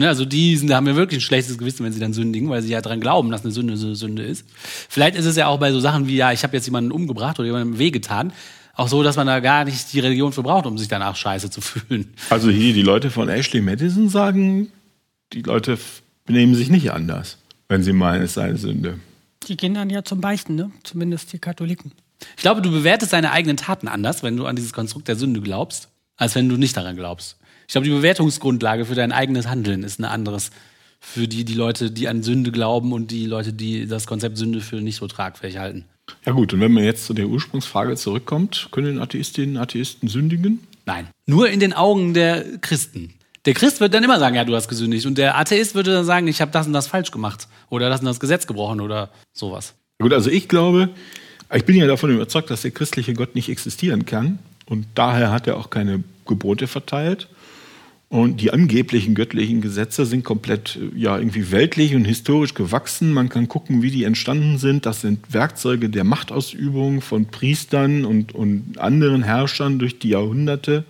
Ne, 0.00 0.08
also 0.08 0.24
die 0.24 0.56
sind, 0.56 0.72
haben 0.72 0.86
ja 0.86 0.96
wirklich 0.96 1.18
ein 1.18 1.20
schlechtes 1.20 1.58
Gewissen, 1.58 1.84
wenn 1.84 1.92
sie 1.92 2.00
dann 2.00 2.14
sündigen, 2.14 2.48
weil 2.48 2.62
sie 2.62 2.72
ja 2.72 2.80
dran 2.80 3.02
glauben, 3.02 3.30
dass 3.30 3.42
eine 3.42 3.52
Sünde 3.52 3.76
so 3.76 3.88
eine 3.88 3.96
Sünde 3.96 4.22
ist. 4.22 4.46
Vielleicht 4.88 5.14
ist 5.14 5.26
es 5.26 5.36
ja 5.36 5.46
auch 5.46 5.60
bei 5.60 5.72
so 5.72 5.80
Sachen 5.80 6.08
wie, 6.08 6.16
ja, 6.16 6.32
ich 6.32 6.42
habe 6.42 6.56
jetzt 6.56 6.64
jemanden 6.64 6.90
umgebracht 6.90 7.38
oder 7.38 7.44
jemandem 7.44 7.78
wehgetan, 7.78 8.32
auch 8.74 8.88
so, 8.88 9.02
dass 9.02 9.16
man 9.16 9.26
da 9.26 9.40
gar 9.40 9.66
nicht 9.66 9.92
die 9.92 10.00
Religion 10.00 10.32
für 10.32 10.42
braucht, 10.42 10.64
um 10.64 10.78
sich 10.78 10.88
danach 10.88 11.16
scheiße 11.16 11.50
zu 11.50 11.60
fühlen. 11.60 12.14
Also 12.30 12.48
hier 12.48 12.72
die 12.72 12.80
Leute 12.80 13.10
von 13.10 13.28
Ashley 13.28 13.60
Madison 13.60 14.08
sagen, 14.08 14.72
die 15.34 15.42
Leute 15.42 15.76
benehmen 16.24 16.54
sich 16.54 16.70
nicht 16.70 16.92
anders, 16.92 17.36
wenn 17.68 17.82
sie 17.82 17.92
meinen, 17.92 18.22
es 18.22 18.32
sei 18.32 18.44
eine 18.44 18.56
Sünde. 18.56 18.98
Die 19.48 19.58
gehen 19.58 19.74
dann 19.74 19.90
ja 19.90 20.02
zum 20.02 20.22
Beichten, 20.22 20.54
ne? 20.54 20.70
Zumindest 20.82 21.30
die 21.34 21.38
Katholiken. 21.38 21.92
Ich 22.38 22.42
glaube, 22.42 22.62
du 22.62 22.70
bewertest 22.70 23.12
deine 23.12 23.32
eigenen 23.32 23.58
Taten 23.58 23.86
anders, 23.86 24.22
wenn 24.22 24.38
du 24.38 24.46
an 24.46 24.56
dieses 24.56 24.72
Konstrukt 24.72 25.08
der 25.08 25.16
Sünde 25.16 25.42
glaubst, 25.42 25.90
als 26.16 26.34
wenn 26.36 26.48
du 26.48 26.56
nicht 26.56 26.74
daran 26.74 26.96
glaubst. 26.96 27.36
Ich 27.70 27.72
glaube, 27.72 27.84
die 27.84 27.92
Bewertungsgrundlage 27.92 28.84
für 28.84 28.96
dein 28.96 29.12
eigenes 29.12 29.46
Handeln 29.46 29.84
ist 29.84 30.00
eine 30.00 30.10
anderes 30.10 30.50
für 30.98 31.28
die, 31.28 31.44
die 31.44 31.54
Leute, 31.54 31.92
die 31.92 32.08
an 32.08 32.24
Sünde 32.24 32.50
glauben 32.50 32.92
und 32.92 33.12
die 33.12 33.26
Leute, 33.26 33.52
die 33.52 33.86
das 33.86 34.08
Konzept 34.08 34.38
Sünde 34.38 34.60
für 34.60 34.80
nicht 34.80 34.96
so 34.96 35.06
tragfähig 35.06 35.58
halten. 35.58 35.84
Ja 36.26 36.32
gut, 36.32 36.52
und 36.52 36.58
wenn 36.58 36.72
man 36.72 36.82
jetzt 36.82 37.06
zu 37.06 37.14
der 37.14 37.28
Ursprungsfrage 37.28 37.94
zurückkommt, 37.94 38.70
können 38.72 38.98
Atheistinnen 38.98 39.54
und 39.54 39.62
Atheisten 39.62 40.08
sündigen? 40.08 40.66
Nein. 40.84 41.06
Nur 41.26 41.48
in 41.48 41.60
den 41.60 41.72
Augen 41.72 42.12
der 42.12 42.44
Christen. 42.60 43.14
Der 43.44 43.54
Christ 43.54 43.78
wird 43.78 43.94
dann 43.94 44.02
immer 44.02 44.18
sagen, 44.18 44.34
ja, 44.34 44.44
du 44.44 44.56
hast 44.56 44.66
gesündigt. 44.66 45.06
Und 45.06 45.16
der 45.16 45.38
Atheist 45.38 45.76
würde 45.76 45.92
dann 45.92 46.04
sagen, 46.04 46.26
ich 46.26 46.40
habe 46.40 46.50
das 46.50 46.66
und 46.66 46.72
das 46.72 46.88
falsch 46.88 47.12
gemacht. 47.12 47.46
Oder 47.68 47.88
das 47.88 48.00
und 48.00 48.06
das 48.06 48.18
Gesetz 48.18 48.48
gebrochen 48.48 48.80
oder 48.80 49.10
sowas. 49.32 49.74
Gut, 50.00 50.12
also 50.12 50.28
ich 50.28 50.48
glaube, 50.48 50.88
ich 51.54 51.64
bin 51.64 51.76
ja 51.76 51.86
davon 51.86 52.10
überzeugt, 52.10 52.50
dass 52.50 52.62
der 52.62 52.72
christliche 52.72 53.14
Gott 53.14 53.36
nicht 53.36 53.48
existieren 53.48 54.06
kann. 54.06 54.40
Und 54.66 54.86
daher 54.96 55.30
hat 55.30 55.46
er 55.46 55.56
auch 55.56 55.70
keine 55.70 56.02
Gebote 56.26 56.66
verteilt. 56.66 57.28
Und 58.10 58.40
die 58.40 58.52
angeblichen 58.52 59.14
göttlichen 59.14 59.60
Gesetze 59.60 60.04
sind 60.04 60.24
komplett 60.24 60.80
ja 60.96 61.16
irgendwie 61.16 61.52
weltlich 61.52 61.94
und 61.94 62.04
historisch 62.04 62.54
gewachsen. 62.54 63.12
Man 63.12 63.28
kann 63.28 63.46
gucken, 63.46 63.82
wie 63.82 63.92
die 63.92 64.02
entstanden 64.02 64.58
sind. 64.58 64.84
Das 64.84 65.00
sind 65.00 65.32
Werkzeuge 65.32 65.88
der 65.88 66.02
Machtausübung 66.02 67.02
von 67.02 67.26
Priestern 67.26 68.04
und, 68.04 68.34
und 68.34 68.78
anderen 68.78 69.22
Herrschern 69.22 69.78
durch 69.78 70.00
die 70.00 70.08
Jahrhunderte. 70.08 70.84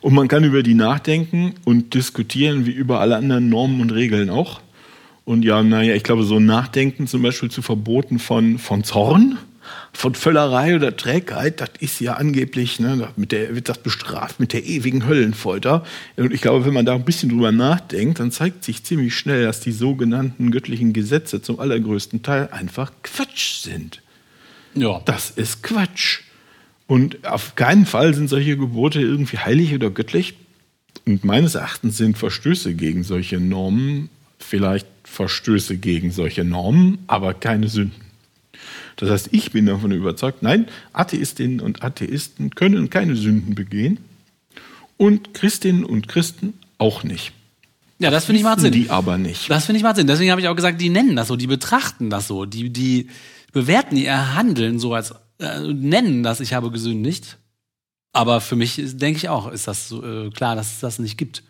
Und 0.00 0.14
man 0.14 0.26
kann 0.26 0.42
über 0.42 0.62
die 0.62 0.72
nachdenken 0.72 1.52
und 1.66 1.92
diskutieren, 1.92 2.64
wie 2.64 2.72
über 2.72 3.00
alle 3.00 3.16
anderen 3.16 3.50
Normen 3.50 3.82
und 3.82 3.92
Regeln 3.92 4.30
auch. 4.30 4.62
Und 5.26 5.44
ja, 5.44 5.62
naja, 5.62 5.94
ich 5.94 6.02
glaube, 6.02 6.24
so 6.24 6.40
Nachdenken 6.40 7.06
zum 7.06 7.20
Beispiel 7.20 7.50
zu 7.50 7.60
Verboten 7.60 8.18
von, 8.18 8.58
von 8.58 8.84
Zorn, 8.84 9.36
von 9.92 10.14
Völlerei 10.14 10.74
oder 10.74 10.96
Trägheit, 10.96 11.60
das 11.60 11.70
ist 11.80 12.00
ja 12.00 12.14
angeblich, 12.14 12.80
ne, 12.80 13.08
mit 13.16 13.32
der 13.32 13.54
wird 13.54 13.68
das 13.68 13.78
bestraft 13.78 14.40
mit 14.40 14.52
der 14.52 14.64
ewigen 14.64 15.06
Höllenfolter. 15.06 15.84
Und 16.16 16.32
ich 16.32 16.40
glaube, 16.40 16.64
wenn 16.64 16.74
man 16.74 16.86
da 16.86 16.94
ein 16.94 17.04
bisschen 17.04 17.30
drüber 17.30 17.52
nachdenkt, 17.52 18.20
dann 18.20 18.30
zeigt 18.30 18.64
sich 18.64 18.84
ziemlich 18.84 19.16
schnell, 19.16 19.44
dass 19.44 19.60
die 19.60 19.72
sogenannten 19.72 20.50
göttlichen 20.50 20.92
Gesetze 20.92 21.42
zum 21.42 21.60
allergrößten 21.60 22.22
Teil 22.22 22.48
einfach 22.50 22.92
Quatsch 23.02 23.60
sind. 23.60 24.02
Ja. 24.74 25.00
Das 25.04 25.30
ist 25.30 25.62
Quatsch. 25.62 26.20
Und 26.86 27.26
auf 27.26 27.54
keinen 27.54 27.86
Fall 27.86 28.14
sind 28.14 28.28
solche 28.28 28.56
Gebote 28.56 29.00
irgendwie 29.00 29.38
heilig 29.38 29.74
oder 29.74 29.90
göttlich. 29.90 30.34
Und 31.06 31.24
meines 31.24 31.54
Erachtens 31.54 31.96
sind 31.96 32.18
Verstöße 32.18 32.74
gegen 32.74 33.04
solche 33.04 33.40
Normen 33.40 34.10
vielleicht 34.44 34.86
Verstöße 35.04 35.76
gegen 35.76 36.10
solche 36.10 36.44
Normen, 36.44 36.98
aber 37.06 37.34
keine 37.34 37.68
Sünden. 37.68 38.03
Das 38.96 39.10
heißt, 39.10 39.28
ich 39.32 39.50
bin 39.50 39.66
davon 39.66 39.92
überzeugt, 39.92 40.42
nein, 40.42 40.66
Atheistinnen 40.92 41.60
und 41.60 41.82
Atheisten 41.82 42.50
können 42.50 42.90
keine 42.90 43.16
Sünden 43.16 43.54
begehen 43.54 43.98
und 44.96 45.34
Christinnen 45.34 45.84
und 45.84 46.08
Christen 46.08 46.54
auch 46.78 47.02
nicht. 47.04 47.32
Ja, 47.98 48.10
das 48.10 48.24
finde 48.24 48.38
ich 48.38 48.44
macht 48.44 48.60
Sinn. 48.60 48.72
Die 48.72 48.90
aber 48.90 49.18
nicht. 49.18 49.48
Das 49.48 49.66
finde 49.66 49.78
ich 49.78 49.82
macht 49.82 49.96
Sinn. 49.96 50.06
Deswegen 50.06 50.30
habe 50.30 50.40
ich 50.40 50.48
auch 50.48 50.56
gesagt, 50.56 50.80
die 50.80 50.90
nennen 50.90 51.16
das 51.16 51.28
so, 51.28 51.36
die 51.36 51.46
betrachten 51.46 52.10
das 52.10 52.26
so, 52.26 52.44
die, 52.44 52.70
die 52.70 53.08
bewerten 53.52 53.96
ihr 53.96 54.34
Handeln 54.34 54.78
so 54.78 54.94
als 54.94 55.14
äh, 55.38 55.60
nennen 55.60 56.22
das, 56.22 56.40
ich 56.40 56.54
habe 56.54 56.70
gesündigt. 56.70 57.38
Aber 58.12 58.40
für 58.40 58.56
mich 58.56 58.76
denke 58.76 59.18
ich 59.18 59.28
auch, 59.28 59.50
ist 59.50 59.66
das 59.66 59.88
so, 59.88 60.04
äh, 60.04 60.30
klar, 60.30 60.54
dass 60.54 60.74
es 60.74 60.80
das 60.80 60.98
nicht 60.98 61.18
gibt. 61.18 61.42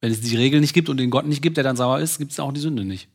Wenn 0.00 0.12
es 0.12 0.20
die 0.20 0.36
Regel 0.36 0.60
nicht 0.60 0.74
gibt 0.74 0.88
und 0.88 0.98
den 0.98 1.10
Gott 1.10 1.26
nicht 1.26 1.42
gibt, 1.42 1.56
der 1.56 1.64
dann 1.64 1.76
sauer 1.76 1.98
ist, 1.98 2.18
gibt 2.18 2.32
es 2.32 2.40
auch 2.40 2.52
die 2.52 2.60
Sünde 2.60 2.84
nicht. 2.84 3.08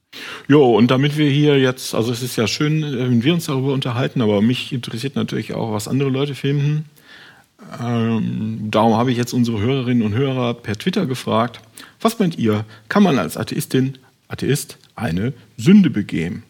Jo, 0.47 0.75
und 0.75 0.91
damit 0.91 1.17
wir 1.17 1.29
hier 1.29 1.57
jetzt, 1.57 1.95
also 1.95 2.11
es 2.11 2.21
ist 2.21 2.35
ja 2.35 2.45
schön, 2.45 2.81
wenn 2.81 3.23
wir 3.23 3.33
uns 3.33 3.45
darüber 3.45 3.73
unterhalten, 3.73 4.21
aber 4.21 4.41
mich 4.41 4.73
interessiert 4.73 5.15
natürlich 5.15 5.53
auch, 5.53 5.71
was 5.71 5.87
andere 5.87 6.09
Leute 6.09 6.35
finden. 6.35 6.85
Ähm, 7.81 8.67
darum 8.69 8.95
habe 8.95 9.11
ich 9.11 9.17
jetzt 9.17 9.33
unsere 9.33 9.61
Hörerinnen 9.61 10.03
und 10.03 10.13
Hörer 10.13 10.53
per 10.53 10.77
Twitter 10.77 11.05
gefragt, 11.05 11.61
was 12.01 12.19
meint 12.19 12.37
ihr, 12.37 12.65
kann 12.89 13.03
man 13.03 13.17
als 13.17 13.37
Atheistin, 13.37 13.97
Atheist 14.27 14.77
eine 14.95 15.33
Sünde 15.57 15.89
begehen? 15.89 16.43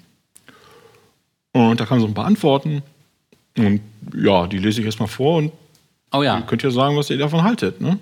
Und 1.52 1.80
da 1.80 1.86
kamen 1.86 2.02
so 2.02 2.08
ein 2.08 2.15
paar 2.15 2.26
Antworten. 2.26 2.82
Und 3.56 3.82
ja, 4.15 4.48
die 4.48 4.58
lese 4.58 4.80
ich 4.80 4.86
erstmal 4.88 5.08
vor 5.08 5.38
und 5.38 5.52
Oh 6.13 6.22
ja. 6.22 6.38
Ihr 6.38 6.43
könnt 6.43 6.62
ja 6.62 6.69
sagen, 6.69 6.96
was 6.96 7.10
ihr 7.10 7.17
davon 7.17 7.43
haltet. 7.43 7.82
Ne? 7.82 7.98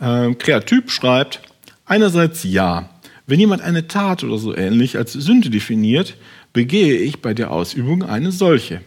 Ähm, 0.00 0.38
Kreatyp 0.38 0.90
schreibt, 0.90 1.40
einerseits 1.84 2.44
ja, 2.44 2.88
wenn 3.26 3.40
jemand 3.40 3.62
eine 3.62 3.86
Tat 3.86 4.24
oder 4.24 4.38
so 4.38 4.56
ähnlich 4.56 4.96
als 4.96 5.12
Sünde 5.12 5.50
definiert, 5.50 6.16
begehe 6.52 6.96
ich 6.96 7.20
bei 7.20 7.34
der 7.34 7.50
Ausübung 7.50 8.02
eine 8.02 8.32
solche. 8.32 8.80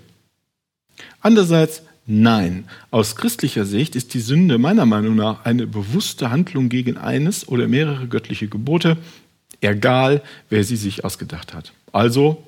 Andererseits 1.21 1.84
nein, 2.06 2.65
aus 2.91 3.15
christlicher 3.15 3.65
Sicht 3.65 3.95
ist 3.95 4.13
die 4.13 4.19
Sünde 4.19 4.58
meiner 4.58 4.86
Meinung 4.86 5.15
nach 5.15 5.45
eine 5.45 5.67
bewusste 5.67 6.32
Handlung 6.32 6.69
gegen 6.69 6.97
eines 6.97 7.47
oder 7.47 7.67
mehrere 7.67 8.08
göttliche 8.08 8.47
Gebote, 8.47 8.97
egal 9.62 10.21
wer 10.49 10.63
sie 10.63 10.76
sich 10.76 11.06
ausgedacht 11.06 11.54
hat. 11.54 11.71
Also, 11.91 12.43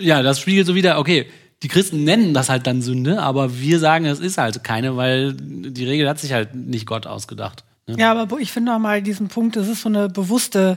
Ja, 0.00 0.22
das 0.22 0.40
spiegelt 0.40 0.66
so 0.66 0.74
wieder, 0.74 0.98
okay, 0.98 1.26
die 1.62 1.68
Christen 1.68 2.04
nennen 2.04 2.34
das 2.34 2.48
halt 2.48 2.66
dann 2.66 2.82
Sünde, 2.82 3.22
aber 3.22 3.58
wir 3.58 3.78
sagen, 3.78 4.04
es 4.04 4.18
ist 4.18 4.38
halt 4.38 4.64
keine, 4.64 4.96
weil 4.96 5.32
die 5.34 5.84
Regel 5.84 6.08
hat 6.08 6.18
sich 6.18 6.32
halt 6.32 6.54
nicht 6.54 6.86
Gott 6.86 7.06
ausgedacht. 7.06 7.64
Ne? 7.86 7.96
Ja, 7.98 8.12
aber 8.12 8.38
ich 8.40 8.50
finde 8.50 8.74
auch 8.74 8.78
mal 8.78 9.00
diesen 9.00 9.28
Punkt, 9.28 9.56
das 9.56 9.68
ist 9.68 9.82
so 9.82 9.88
eine 9.88 10.08
bewusste 10.08 10.76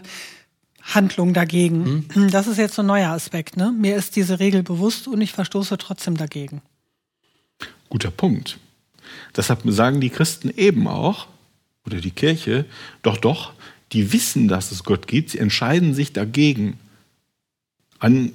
Handlung 0.81 1.33
dagegen. 1.33 2.07
Das 2.31 2.45
ist 2.45 2.57
jetzt 2.57 2.75
so 2.75 2.83
ein 2.83 2.87
neuer 2.87 3.09
Aspekt. 3.09 3.57
Ne? 3.57 3.73
Mir 3.75 3.95
ist 3.95 4.15
diese 4.15 4.39
Regel 4.39 4.61
bewusst 4.61 5.07
und 5.07 5.19
ich 5.21 5.31
verstoße 5.31 5.77
trotzdem 5.79 6.17
dagegen. 6.17 6.61
Guter 7.89 8.11
Punkt. 8.11 8.59
Deshalb 9.35 9.61
sagen 9.65 10.01
die 10.01 10.11
Christen 10.11 10.51
eben 10.55 10.87
auch, 10.87 11.27
oder 11.85 11.97
die 11.97 12.11
Kirche, 12.11 12.65
doch, 13.01 13.17
doch, 13.17 13.53
die 13.91 14.13
wissen, 14.13 14.47
dass 14.47 14.71
es 14.71 14.83
Gott 14.83 15.07
gibt, 15.07 15.31
sie 15.31 15.39
entscheiden 15.39 15.93
sich 15.93 16.13
dagegen, 16.13 16.79
an 17.99 18.31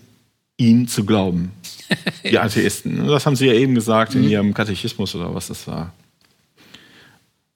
ihn 0.61 0.87
zu 0.87 1.05
glauben. 1.05 1.53
Die 2.25 2.39
Atheisten. 2.39 3.07
Das 3.07 3.27
haben 3.27 3.37
sie 3.37 3.47
ja 3.47 3.55
eben 3.55 3.75
gesagt 3.75 4.15
in 4.15 4.23
ihrem 4.23 4.55
Katechismus 4.55 5.15
oder 5.15 5.35
was 5.35 5.49
das 5.49 5.67
war. 5.67 5.93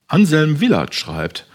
Anselm 0.09 0.61
Willard 0.61 0.95
schreibt, 0.95 1.47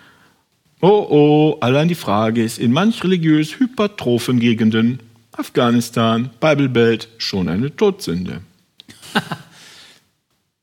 Oh 0.81 1.07
oh, 1.09 1.57
allein 1.59 1.89
die 1.89 1.95
Frage 1.95 2.41
ist 2.41 2.57
in 2.57 2.71
manch 2.71 3.03
religiös 3.03 3.59
hypertrophen 3.59 4.39
Gegenden, 4.39 4.99
Afghanistan, 5.33 6.29
Bible 6.39 6.69
Belt, 6.69 7.09
schon 7.17 7.49
eine 7.49 7.75
Todsünde. 7.75 8.41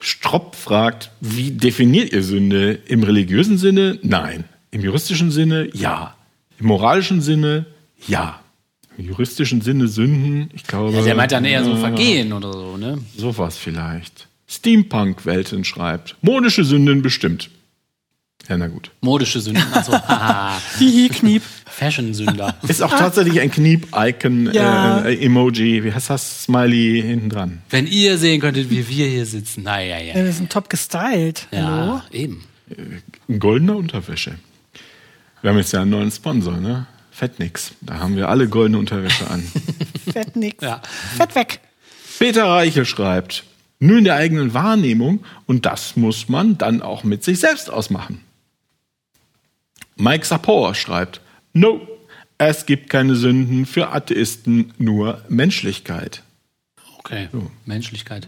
Stropp 0.00 0.56
fragt, 0.56 1.10
wie 1.20 1.50
definiert 1.50 2.12
ihr 2.12 2.22
Sünde? 2.22 2.78
Im 2.86 3.02
religiösen 3.02 3.58
Sinne? 3.58 3.98
Nein. 4.02 4.44
Im 4.70 4.82
juristischen 4.82 5.30
Sinne? 5.30 5.68
Ja. 5.74 6.16
Im 6.58 6.66
moralischen 6.66 7.20
Sinne? 7.20 7.66
Ja. 8.06 8.40
Im 8.98 9.04
juristischen 9.06 9.60
Sinne 9.60 9.88
Sünden? 9.88 10.48
Ich 10.54 10.64
glaube. 10.64 10.92
Ja, 10.96 11.02
der 11.02 11.14
meint 11.14 11.32
dann 11.32 11.44
eher 11.44 11.62
so 11.64 11.72
äh, 11.72 11.76
Vergehen 11.76 12.32
oder 12.32 12.52
so, 12.52 12.76
ne? 12.76 12.98
Sowas 13.16 13.56
vielleicht. 13.58 14.28
Steampunk-Welten 14.48 15.64
schreibt. 15.64 16.16
Modische 16.22 16.64
Sünden 16.64 17.02
bestimmt. 17.02 17.50
Ja, 18.48 18.56
na 18.56 18.68
gut. 18.68 18.92
Modische 19.00 19.40
Sünden. 19.40 19.64
Also, 19.72 19.92
Hihi, 20.78 21.08
Kniep. 21.08 21.42
Fashion-Sünder. 21.66 22.54
Ist 22.68 22.80
auch 22.82 22.90
tatsächlich 22.90 23.40
ein 23.40 23.50
Kniep-Icon, 23.50 24.50
Ja. 24.54 25.00
äh, 25.04 25.24
Emoji. 25.24 25.82
Wie 25.84 25.92
heißt 25.92 26.10
das? 26.10 26.44
Smiley 26.44 27.02
hinten 27.02 27.28
dran. 27.28 27.62
Wenn 27.70 27.86
ihr 27.86 28.16
sehen 28.18 28.40
könntet, 28.40 28.70
wie 28.70 28.88
wir 28.88 29.06
hier 29.08 29.26
sitzen. 29.26 29.64
Naja, 29.64 29.98
ja. 29.98 30.16
Ja, 30.16 30.24
wir 30.24 30.32
sind 30.32 30.50
top 30.50 30.70
gestylt. 30.70 31.48
Hallo? 31.52 31.96
Ja, 31.96 32.04
eben. 32.12 32.44
In 33.28 33.38
goldener 33.40 33.76
Unterwäsche. 33.76 34.36
Wir 35.42 35.50
haben 35.50 35.58
jetzt 35.58 35.72
ja 35.72 35.82
einen 35.82 35.90
neuen 35.90 36.10
Sponsor, 36.10 36.56
ne? 36.56 36.86
Fettnix. 37.16 37.72
Da 37.80 37.98
haben 37.98 38.14
wir 38.14 38.28
alle 38.28 38.46
goldene 38.46 38.78
Unterwäsche 38.78 39.30
an. 39.30 39.42
Fett 40.12 40.36
nix. 40.36 40.62
Ja. 40.62 40.82
Fett 41.16 41.34
weg. 41.34 41.60
Peter 42.18 42.44
Reichel 42.44 42.84
schreibt, 42.84 43.44
nur 43.78 43.96
in 43.96 44.04
der 44.04 44.16
eigenen 44.16 44.52
Wahrnehmung 44.52 45.24
und 45.46 45.64
das 45.64 45.96
muss 45.96 46.28
man 46.28 46.58
dann 46.58 46.82
auch 46.82 47.04
mit 47.04 47.24
sich 47.24 47.40
selbst 47.40 47.70
ausmachen. 47.70 48.20
Mike 49.96 50.26
Sapor 50.26 50.74
schreibt, 50.74 51.22
no, 51.54 51.80
es 52.36 52.66
gibt 52.66 52.90
keine 52.90 53.14
Sünden 53.14 53.64
für 53.64 53.94
Atheisten, 53.94 54.74
nur 54.76 55.22
Menschlichkeit. 55.30 56.22
Okay. 57.06 57.28
Menschlichkeit. 57.66 58.26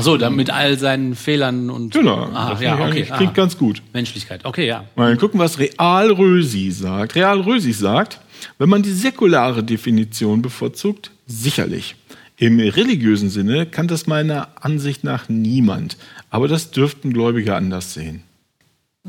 So, 0.00 0.16
dann 0.16 0.34
mit 0.34 0.48
all 0.50 0.78
seinen 0.78 1.14
Fehlern 1.14 1.68
und. 1.68 1.92
genau, 1.92 2.30
Ah, 2.32 2.50
das 2.52 2.62
ja, 2.62 2.74
okay. 2.74 2.82
eigentlich- 2.82 3.06
klingt 3.08 3.32
aha. 3.32 3.36
ganz 3.36 3.58
gut. 3.58 3.82
Menschlichkeit. 3.92 4.44
Okay, 4.44 4.66
ja. 4.66 4.84
Mal 4.96 5.16
gucken, 5.18 5.38
was 5.38 5.58
Real 5.58 6.10
Rösi 6.10 6.70
sagt. 6.70 7.14
Real 7.14 7.40
Rösi 7.40 7.72
sagt, 7.72 8.20
wenn 8.58 8.70
man 8.70 8.82
die 8.82 8.92
säkulare 8.92 9.62
Definition 9.62 10.40
bevorzugt, 10.40 11.10
sicherlich. 11.26 11.94
Im 12.38 12.58
religiösen 12.58 13.28
Sinne 13.28 13.66
kann 13.66 13.86
das 13.86 14.06
meiner 14.06 14.48
Ansicht 14.62 15.04
nach 15.04 15.28
niemand. 15.28 15.98
Aber 16.30 16.48
das 16.48 16.70
dürften 16.70 17.12
Gläubige 17.12 17.54
anders 17.54 17.92
sehen. 17.92 18.22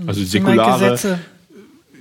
Also 0.05 0.19
Immer 0.19 0.29
säkulare, 0.29 1.19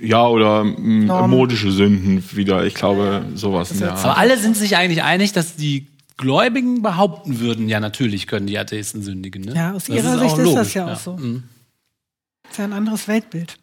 ja, 0.01 0.27
oder 0.27 0.63
Normen. 0.65 1.29
modische 1.29 1.71
Sünden 1.71 2.21
wieder. 2.33 2.65
Ich 2.65 2.73
glaube, 2.73 3.23
sowas 3.35 3.81
Aber 3.81 4.17
alle 4.17 4.37
sind 4.37 4.57
sich 4.57 4.75
eigentlich 4.75 5.03
einig, 5.03 5.31
dass 5.31 5.55
die 5.55 5.87
Gläubigen 6.21 6.81
behaupten 6.81 7.39
würden, 7.39 7.67
ja, 7.67 7.81
natürlich 7.81 8.27
können 8.27 8.47
die 8.47 8.57
Atheisten 8.57 9.01
sündigen. 9.01 9.41
Ne? 9.43 9.55
Ja, 9.55 9.73
aus 9.73 9.85
Das 9.85 9.95
ihrer 9.97 10.15
auch 10.15 10.19
Sicht 10.21 10.37
ist 10.37 10.43
logisch, 10.43 10.55
das 10.55 10.73
ja 10.73 10.93
auch 10.93 10.99
so. 10.99 11.17
Mhm. 11.17 11.43
Das 12.43 12.51
ist 12.53 12.57
ja 12.59 12.65
ein 12.65 12.73
anderes 12.73 13.07
Weltbild. 13.09 13.57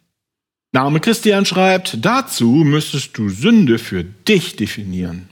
Name 0.71 0.99
Christian 0.99 1.45
schreibt, 1.45 2.05
dazu 2.05 2.47
müsstest 2.47 3.17
du 3.17 3.29
Sünde 3.29 3.79
für 3.79 4.03
dich 4.03 4.55
definieren. 4.55 5.27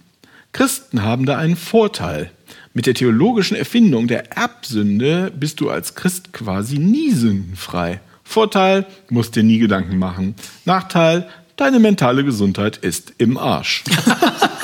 Christen 0.51 1.03
haben 1.03 1.27
da 1.27 1.37
einen 1.37 1.55
Vorteil. 1.55 2.31
Mit 2.73 2.87
der 2.87 2.95
theologischen 2.95 3.55
Erfindung 3.55 4.07
der 4.07 4.35
Erbsünde 4.35 5.31
bist 5.35 5.59
du 5.59 5.69
als 5.69 5.93
Christ 5.93 6.33
quasi 6.33 6.79
nie 6.79 7.11
sündenfrei. 7.11 7.99
Vorteil, 8.23 8.85
musst 9.09 9.35
dir 9.35 9.43
nie 9.43 9.59
Gedanken 9.59 9.99
machen. 9.99 10.35
Nachteil, 10.65 11.27
deine 11.55 11.79
mentale 11.79 12.23
Gesundheit 12.23 12.77
ist 12.77 13.13
im 13.17 13.37
Arsch. 13.37 13.83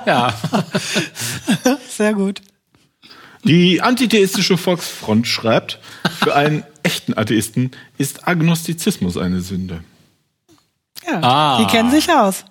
Ja. 0.06 0.34
Sehr 1.88 2.14
gut. 2.14 2.40
Die 3.44 3.80
antitheistische 3.80 4.56
Volksfront 4.56 5.26
schreibt, 5.26 5.78
für 6.20 6.34
einen 6.34 6.62
echten 6.82 7.16
Atheisten 7.16 7.72
ist 7.98 8.28
Agnostizismus 8.28 9.16
eine 9.16 9.40
Sünde. 9.40 9.82
Ja, 11.06 11.20
Ah. 11.22 11.58
die 11.60 11.66
kennen 11.66 11.90
sich 11.90 12.08
aus. 12.10 12.44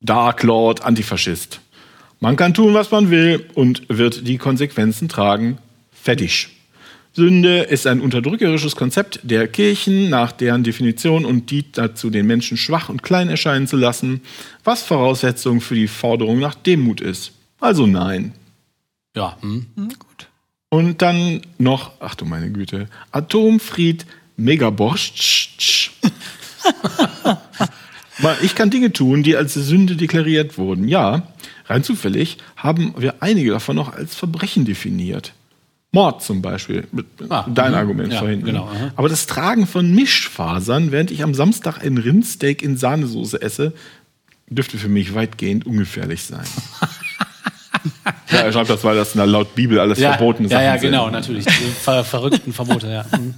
Dark 0.00 0.42
Lord, 0.42 0.82
Antifaschist. 0.82 1.60
Man 2.20 2.36
kann 2.36 2.54
tun, 2.54 2.74
was 2.74 2.90
man 2.90 3.10
will 3.10 3.48
und 3.54 3.82
wird 3.88 4.26
die 4.26 4.38
Konsequenzen 4.38 5.08
tragen. 5.08 5.58
Fertig. 5.92 6.48
Sünde 7.16 7.60
ist 7.60 7.86
ein 7.86 8.02
unterdrückerisches 8.02 8.76
Konzept 8.76 9.20
der 9.22 9.48
Kirchen 9.48 10.10
nach 10.10 10.32
deren 10.32 10.64
Definition 10.64 11.24
und 11.24 11.50
dient 11.50 11.78
dazu, 11.78 12.10
den 12.10 12.26
Menschen 12.26 12.58
schwach 12.58 12.90
und 12.90 13.02
klein 13.02 13.30
erscheinen 13.30 13.66
zu 13.66 13.78
lassen, 13.78 14.20
was 14.64 14.82
Voraussetzung 14.82 15.62
für 15.62 15.74
die 15.74 15.88
Forderung 15.88 16.40
nach 16.40 16.54
Demut 16.54 17.00
ist. 17.00 17.32
Also 17.58 17.86
nein. 17.86 18.32
Ja. 19.16 19.38
Hm. 19.40 19.64
Gut. 19.76 20.28
Und 20.68 21.00
dann 21.00 21.40
noch, 21.56 21.92
ach 22.00 22.16
du 22.16 22.26
meine 22.26 22.50
Güte, 22.50 22.86
Atomfried 23.12 24.04
Megaborscht. 24.36 25.92
Mal, 28.18 28.36
Ich 28.42 28.54
kann 28.54 28.68
Dinge 28.68 28.92
tun, 28.92 29.22
die 29.22 29.36
als 29.36 29.54
Sünde 29.54 29.96
deklariert 29.96 30.58
wurden. 30.58 30.86
Ja, 30.86 31.32
rein 31.64 31.82
zufällig 31.82 32.36
haben 32.56 32.92
wir 32.98 33.22
einige 33.22 33.52
davon 33.52 33.76
noch 33.76 33.94
als 33.94 34.14
Verbrechen 34.14 34.66
definiert. 34.66 35.32
Mord 35.96 36.22
zum 36.22 36.42
Beispiel, 36.42 36.86
Ah, 37.30 37.46
dein 37.48 37.70
mhm. 37.72 37.78
Argument 37.78 38.12
Ja, 38.12 38.18
vorhin. 38.18 38.44
genau, 38.44 38.64
aha. 38.66 38.92
Aber 38.96 39.08
das 39.08 39.26
Tragen 39.26 39.66
von 39.66 39.94
Mischfasern, 39.94 40.92
während 40.92 41.10
ich 41.10 41.22
am 41.22 41.32
Samstag 41.32 41.82
ein 41.82 41.96
Rindsteak 41.96 42.60
in 42.62 42.76
Sahnesoße 42.76 43.40
esse, 43.40 43.72
dürfte 44.48 44.76
für 44.76 44.88
mich 44.90 45.14
weitgehend 45.14 45.64
ungefährlich 45.64 46.22
sein. 46.24 46.44
ja, 48.30 48.38
er 48.40 48.52
schreibt 48.52 48.68
das, 48.68 48.84
weil 48.84 48.94
das 48.94 49.14
laut 49.14 49.54
Bibel 49.54 49.80
alles 49.80 49.98
Ja, 49.98 50.12
verbotene 50.12 50.48
ja, 50.48 50.56
Sachen 50.58 50.64
ja, 50.66 50.72
sind. 50.78 50.90
genau, 50.90 51.08
natürlich. 51.08 51.46
Die 51.46 51.50
ver 51.82 52.04
verrückten 52.04 52.52
Verbote, 52.52 52.88
ja. 52.88 53.06
Hm. 53.10 53.34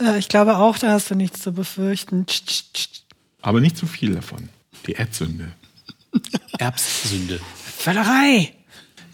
Äh, 0.00 0.18
ich 0.18 0.28
glaube 0.28 0.56
auch, 0.56 0.76
da 0.76 0.88
hast 0.90 1.10
du 1.10 1.14
nichts 1.14 1.40
zu 1.40 1.52
befürchten. 1.52 2.26
Aber 3.42 3.60
nicht 3.60 3.76
zu 3.76 3.86
viel 3.86 4.12
davon. 4.14 4.48
Die 4.88 4.92
Erdsünde. 4.92 5.52
Erbssünde. 6.58 7.38
Völlerei. 7.78 8.52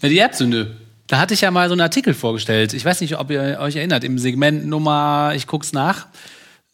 Ja, 0.01 0.09
die 0.09 0.17
Erbsünde. 0.17 0.77
Da 1.13 1.19
hatte 1.19 1.35
ich 1.35 1.41
ja 1.41 1.51
mal 1.51 1.67
so 1.69 1.73
einen 1.73 1.81
Artikel 1.81 2.15
vorgestellt. 2.15 2.73
Ich 2.73 2.83
weiß 2.83 2.99
nicht, 3.01 3.19
ob 3.19 3.29
ihr 3.29 3.59
euch 3.59 3.75
erinnert. 3.75 4.03
Im 4.03 4.17
Segment 4.17 4.65
Nummer, 4.65 5.33
ich 5.35 5.45
guck's 5.45 5.71
nach. 5.71 6.07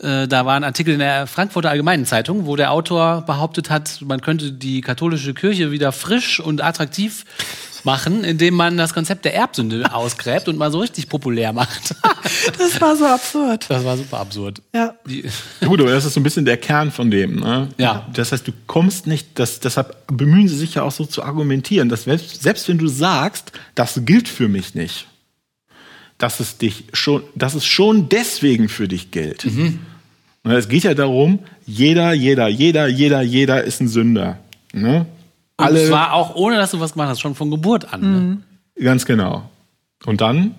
Äh, 0.01 0.29
da 0.29 0.45
war 0.45 0.55
ein 0.55 0.63
Artikel 0.63 0.93
in 0.93 0.99
der 1.01 1.27
Frankfurter 1.27 1.69
Allgemeinen 1.69 2.05
Zeitung, 2.05 2.45
wo 2.45 2.55
der 2.55 2.71
Autor 2.71 3.23
behauptet 3.23 3.69
hat, 3.69 3.99
man 3.99 4.21
könnte 4.21 4.53
die 4.53 4.79
katholische 4.79 5.33
Kirche 5.33 5.71
wieder 5.71 5.91
frisch 5.91 6.39
und 6.39 6.63
attraktiv 6.63 7.25
machen, 7.85 8.23
indem 8.23 8.53
man 8.53 8.77
das 8.77 8.93
Konzept 8.93 9.25
der 9.25 9.35
Erbsünde 9.35 9.93
ausgräbt 9.93 10.47
und 10.47 10.57
mal 10.57 10.71
so 10.71 10.79
richtig 10.79 11.09
populär 11.09 11.53
macht. 11.53 11.95
Das 12.57 12.79
war 12.79 12.95
so 12.95 13.05
absurd. 13.05 13.65
Das 13.69 13.83
war 13.83 13.97
super 13.97 14.19
absurd. 14.19 14.61
Ja. 14.73 14.93
Gut, 15.65 15.79
aber 15.79 15.91
das 15.91 16.05
ist 16.05 16.13
so 16.13 16.19
ein 16.19 16.23
bisschen 16.23 16.45
der 16.45 16.57
Kern 16.57 16.91
von 16.91 17.09
dem. 17.09 17.37
Ne? 17.37 17.69
Ja. 17.77 18.07
Das 18.13 18.31
heißt, 18.31 18.47
du 18.47 18.51
kommst 18.67 19.07
nicht, 19.07 19.39
das, 19.39 19.59
deshalb 19.59 19.95
bemühen 20.07 20.47
sie 20.47 20.55
sich 20.55 20.75
ja 20.75 20.83
auch 20.83 20.91
so 20.91 21.05
zu 21.05 21.23
argumentieren, 21.23 21.89
dass 21.89 22.03
selbst, 22.03 22.41
selbst 22.41 22.67
wenn 22.67 22.77
du 22.77 22.87
sagst, 22.87 23.51
das 23.75 24.01
gilt 24.05 24.27
für 24.27 24.47
mich 24.47 24.75
nicht, 24.75 25.07
dass 26.17 26.39
es 26.39 26.57
dich 26.57 26.85
schon, 26.93 27.23
dass 27.35 27.55
es 27.55 27.65
schon 27.65 28.09
deswegen 28.09 28.69
für 28.69 28.87
dich 28.87 29.11
gilt. 29.11 29.45
Mhm. 29.45 29.79
Und 30.43 30.51
es 30.51 30.69
geht 30.69 30.83
ja 30.83 30.93
darum, 30.93 31.39
jeder, 31.65 32.13
jeder, 32.13 32.47
jeder, 32.47 32.87
jeder, 32.87 33.21
jeder 33.21 33.63
ist 33.63 33.81
ein 33.81 33.87
Sünder. 33.87 34.39
Ne? 34.73 35.05
Und 35.59 35.65
Alle, 35.65 35.87
zwar 35.87 36.13
auch 36.13 36.35
ohne, 36.35 36.55
dass 36.55 36.71
du 36.71 36.79
was 36.79 36.93
gemacht 36.93 37.09
hast, 37.09 37.19
schon 37.19 37.35
von 37.35 37.51
Geburt 37.51 37.93
an. 37.93 38.01
Ne? 38.01 38.83
ganz 38.83 39.05
genau. 39.05 39.49
Und 40.05 40.21
dann 40.21 40.55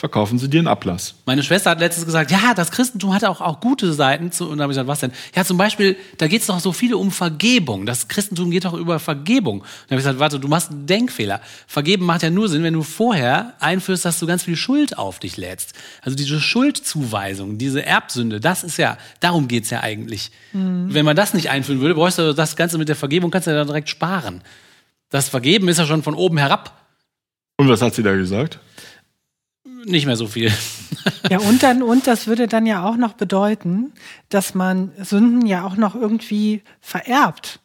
verkaufen 0.00 0.38
sie 0.38 0.48
dir 0.48 0.60
einen 0.60 0.66
Ablass. 0.66 1.14
Meine 1.26 1.42
Schwester 1.42 1.70
hat 1.70 1.78
letztens 1.78 2.06
gesagt, 2.06 2.30
ja, 2.30 2.54
das 2.54 2.70
Christentum 2.70 3.12
hat 3.12 3.22
auch, 3.22 3.42
auch 3.42 3.60
gute 3.60 3.92
Seiten. 3.92 4.32
Zu, 4.32 4.48
und 4.48 4.56
da 4.56 4.62
habe 4.62 4.72
ich 4.72 4.76
gesagt, 4.76 4.88
was 4.88 5.00
denn? 5.00 5.12
Ja, 5.36 5.44
zum 5.44 5.58
Beispiel, 5.58 5.94
da 6.16 6.26
geht 6.26 6.40
es 6.40 6.46
doch 6.46 6.58
so 6.58 6.72
viele 6.72 6.96
um 6.96 7.10
Vergebung. 7.10 7.84
Das 7.84 8.08
Christentum 8.08 8.50
geht 8.50 8.64
doch 8.64 8.72
über 8.72 8.98
Vergebung. 8.98 9.60
Und 9.60 9.66
da 9.88 9.90
habe 9.90 10.00
ich 10.00 10.04
gesagt, 10.04 10.18
warte, 10.18 10.40
du 10.40 10.48
machst 10.48 10.70
einen 10.70 10.86
Denkfehler. 10.86 11.42
Vergeben 11.66 12.06
macht 12.06 12.22
ja 12.22 12.30
nur 12.30 12.48
Sinn, 12.48 12.62
wenn 12.62 12.72
du 12.72 12.82
vorher 12.82 13.52
einführst, 13.60 14.06
dass 14.06 14.18
du 14.18 14.26
ganz 14.26 14.44
viel 14.44 14.56
Schuld 14.56 14.96
auf 14.96 15.18
dich 15.18 15.36
lädst. 15.36 15.74
Also 16.00 16.16
diese 16.16 16.40
Schuldzuweisung, 16.40 17.58
diese 17.58 17.84
Erbsünde, 17.84 18.40
das 18.40 18.64
ist 18.64 18.78
ja, 18.78 18.96
darum 19.20 19.48
geht's 19.48 19.68
ja 19.68 19.80
eigentlich. 19.80 20.30
Wenn 20.52 21.04
man 21.04 21.14
das 21.14 21.34
nicht 21.34 21.50
einführen 21.50 21.82
würde, 21.82 21.94
bräuchst 21.94 22.18
du 22.18 22.32
das 22.32 22.56
Ganze 22.56 22.78
mit 22.78 22.88
der 22.88 22.96
Vergebung, 22.96 23.30
kannst 23.30 23.46
du 23.46 23.50
ja 23.50 23.58
dann 23.58 23.66
direkt 23.66 23.90
sparen. 23.90 24.40
Das 25.10 25.28
Vergeben 25.28 25.68
ist 25.68 25.78
ja 25.78 25.84
schon 25.84 26.02
von 26.02 26.14
oben 26.14 26.38
herab 26.38 26.88
Und 27.58 27.68
was 27.68 27.82
hat 27.82 27.94
sie 27.94 28.02
da 28.02 28.14
gesagt? 28.14 28.60
Nicht 29.84 30.06
mehr 30.06 30.16
so 30.16 30.26
viel. 30.26 30.52
Ja, 31.30 31.38
und 31.38 31.62
dann, 31.62 31.82
und 31.82 32.06
das 32.06 32.26
würde 32.26 32.46
dann 32.46 32.66
ja 32.66 32.84
auch 32.84 32.96
noch 32.96 33.14
bedeuten, 33.14 33.92
dass 34.28 34.54
man 34.54 34.92
Sünden 35.00 35.46
ja 35.46 35.64
auch 35.64 35.76
noch 35.76 35.94
irgendwie 35.94 36.62
vererbt. 36.80 37.60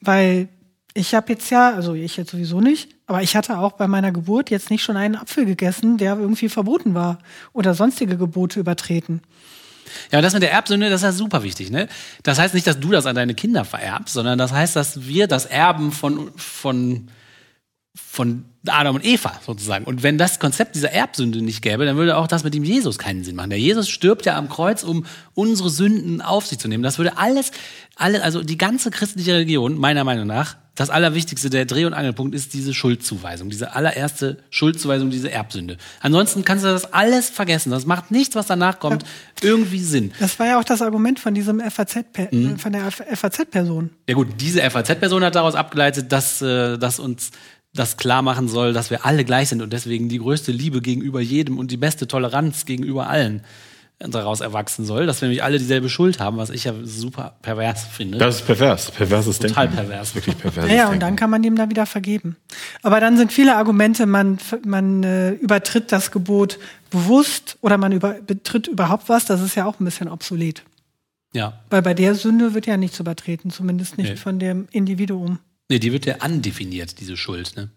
Weil 0.00 0.48
ich 0.94 1.14
habe 1.14 1.32
jetzt 1.32 1.50
ja, 1.50 1.72
also 1.74 1.94
ich 1.94 2.16
jetzt 2.16 2.30
sowieso 2.30 2.60
nicht, 2.60 2.94
aber 3.06 3.22
ich 3.22 3.36
hatte 3.36 3.58
auch 3.58 3.72
bei 3.72 3.86
meiner 3.86 4.12
Geburt 4.12 4.50
jetzt 4.50 4.70
nicht 4.70 4.82
schon 4.82 4.96
einen 4.96 5.16
Apfel 5.16 5.44
gegessen, 5.44 5.98
der 5.98 6.16
irgendwie 6.16 6.48
verboten 6.48 6.94
war 6.94 7.18
oder 7.52 7.74
sonstige 7.74 8.16
Gebote 8.16 8.58
übertreten. 8.58 9.22
Ja, 10.10 10.18
und 10.18 10.22
das 10.22 10.34
mit 10.34 10.42
der 10.42 10.52
Erbsünde, 10.52 10.88
das 10.88 11.00
ist 11.00 11.04
ja 11.04 11.12
super 11.12 11.42
wichtig, 11.42 11.70
ne? 11.70 11.88
Das 12.22 12.38
heißt 12.38 12.54
nicht, 12.54 12.66
dass 12.66 12.80
du 12.80 12.90
das 12.90 13.06
an 13.06 13.16
deine 13.16 13.34
Kinder 13.34 13.64
vererbst, 13.64 14.14
sondern 14.14 14.38
das 14.38 14.52
heißt, 14.52 14.76
dass 14.76 15.06
wir 15.06 15.26
das 15.26 15.46
Erben 15.46 15.92
von, 15.92 16.30
von, 16.36 17.08
von 18.08 18.44
Adam 18.66 18.96
und 18.96 19.04
Eva 19.04 19.40
sozusagen. 19.46 19.84
Und 19.84 20.02
wenn 20.02 20.18
das 20.18 20.38
Konzept 20.38 20.74
dieser 20.74 20.92
Erbsünde 20.92 21.42
nicht 21.42 21.62
gäbe, 21.62 21.84
dann 21.84 21.96
würde 21.96 22.16
auch 22.16 22.26
das 22.26 22.44
mit 22.44 22.54
dem 22.54 22.64
Jesus 22.64 22.98
keinen 22.98 23.24
Sinn 23.24 23.36
machen. 23.36 23.50
Der 23.50 23.58
Jesus 23.58 23.88
stirbt 23.88 24.26
ja 24.26 24.36
am 24.36 24.48
Kreuz, 24.48 24.82
um 24.82 25.06
unsere 25.34 25.70
Sünden 25.70 26.20
auf 26.20 26.46
sich 26.46 26.58
zu 26.58 26.68
nehmen. 26.68 26.82
Das 26.82 26.98
würde 26.98 27.16
alles, 27.16 27.52
alle, 27.96 28.22
also 28.22 28.42
die 28.42 28.58
ganze 28.58 28.90
christliche 28.90 29.34
Religion, 29.34 29.78
meiner 29.78 30.04
Meinung 30.04 30.26
nach, 30.26 30.56
das 30.80 30.88
Allerwichtigste, 30.88 31.50
der 31.50 31.66
Dreh- 31.66 31.84
und 31.84 31.92
Angelpunkt 31.92 32.34
ist 32.34 32.54
diese 32.54 32.72
Schuldzuweisung, 32.72 33.50
diese 33.50 33.74
allererste 33.74 34.38
Schuldzuweisung, 34.48 35.10
diese 35.10 35.30
Erbsünde. 35.30 35.76
Ansonsten 36.00 36.42
kannst 36.42 36.64
du 36.64 36.68
das 36.68 36.92
alles 36.92 37.28
vergessen. 37.28 37.70
Das 37.70 37.84
macht 37.84 38.10
nichts, 38.10 38.34
was 38.34 38.46
danach 38.46 38.78
kommt, 38.78 39.04
irgendwie 39.42 39.80
Sinn. 39.80 40.12
Das 40.20 40.38
war 40.38 40.46
ja 40.46 40.58
auch 40.58 40.64
das 40.64 40.80
Argument 40.80 41.20
von 41.20 41.34
diesem 41.34 41.60
FAZ, 41.60 41.96
-Per 42.14 42.58
von 42.58 42.72
der 42.72 42.90
FAZ-Person. 42.90 43.90
Ja 44.08 44.14
gut, 44.14 44.28
diese 44.40 44.62
FAZ-Person 44.62 45.22
hat 45.22 45.34
daraus 45.34 45.54
abgeleitet, 45.54 46.12
dass, 46.12 46.40
äh, 46.40 46.78
dass 46.78 46.98
uns 46.98 47.30
das 47.74 47.96
klar 47.96 48.22
machen 48.22 48.48
soll, 48.48 48.72
dass 48.72 48.90
wir 48.90 49.04
alle 49.06 49.24
gleich 49.24 49.48
sind 49.48 49.62
und 49.62 49.72
deswegen 49.72 50.08
die 50.08 50.18
größte 50.18 50.50
Liebe 50.52 50.80
gegenüber 50.80 51.20
jedem 51.20 51.58
und 51.58 51.70
die 51.70 51.76
beste 51.76 52.08
Toleranz 52.08 52.64
gegenüber 52.66 53.08
allen 53.08 53.42
daraus 54.02 54.40
erwachsen 54.40 54.86
soll, 54.86 55.04
dass 55.04 55.20
wir 55.20 55.28
nämlich 55.28 55.44
alle 55.44 55.58
dieselbe 55.58 55.90
Schuld 55.90 56.20
haben, 56.20 56.38
was 56.38 56.48
ich 56.48 56.64
ja 56.64 56.72
super 56.84 57.36
pervers 57.42 57.84
finde. 57.84 58.16
Das 58.16 58.36
ist 58.36 58.46
pervers. 58.46 58.90
Perverses 58.90 59.38
Total 59.38 59.68
Denken. 59.68 59.76
pervers. 59.86 60.14
Wirklich 60.14 60.38
pervers. 60.38 60.68
Ja, 60.70 60.74
ja, 60.74 60.88
und 60.88 61.00
dann 61.00 61.16
kann 61.16 61.28
man 61.28 61.42
dem 61.42 61.54
da 61.54 61.68
wieder 61.68 61.84
vergeben. 61.84 62.36
Aber 62.82 62.98
dann 63.00 63.18
sind 63.18 63.30
viele 63.30 63.56
Argumente, 63.56 64.06
man, 64.06 64.38
man 64.64 65.02
äh, 65.02 65.32
übertritt 65.32 65.92
das 65.92 66.10
Gebot 66.12 66.58
bewusst 66.90 67.58
oder 67.60 67.76
man 67.76 67.92
über, 67.92 68.14
betritt 68.26 68.68
überhaupt 68.68 69.10
was, 69.10 69.26
das 69.26 69.42
ist 69.42 69.54
ja 69.54 69.66
auch 69.66 69.78
ein 69.78 69.84
bisschen 69.84 70.08
obsolet. 70.08 70.62
ja. 71.34 71.60
Weil 71.68 71.82
bei 71.82 71.92
der 71.92 72.14
Sünde 72.14 72.54
wird 72.54 72.66
ja 72.66 72.78
nichts 72.78 72.98
übertreten, 73.00 73.50
zumindest 73.50 73.98
nicht 73.98 74.10
Nee. 74.12 74.16
von 74.16 74.38
dem 74.38 74.66
Individuum. 74.72 75.40
Nee, 75.70 75.78
die 75.78 75.92
wird 75.92 76.04
ja 76.04 76.16
andefiniert, 76.16 76.98
diese 76.98 77.16
Schuld. 77.16 77.54
Ne? 77.56 77.70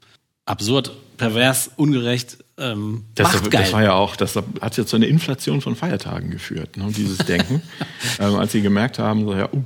Absurd, 0.45 0.91
pervers, 1.17 1.69
ungerecht, 1.75 2.37
ähm, 2.57 3.05
Das, 3.13 3.39
das 3.49 3.71
war 3.71 3.83
ja 3.83 3.93
auch, 3.93 4.15
das 4.15 4.35
hat 4.35 4.77
jetzt 4.77 4.89
zu 4.89 4.95
einer 4.95 5.07
Inflation 5.07 5.61
von 5.61 5.75
Feiertagen 5.75 6.31
geführt, 6.31 6.75
ne, 6.75 6.91
dieses 6.91 7.17
Denken. 7.27 7.61
ähm, 8.19 8.35
als 8.35 8.51
sie 8.51 8.61
gemerkt 8.61 8.97
haben, 8.97 9.25
so, 9.25 9.35
ja, 9.35 9.47
uh, 9.53 9.63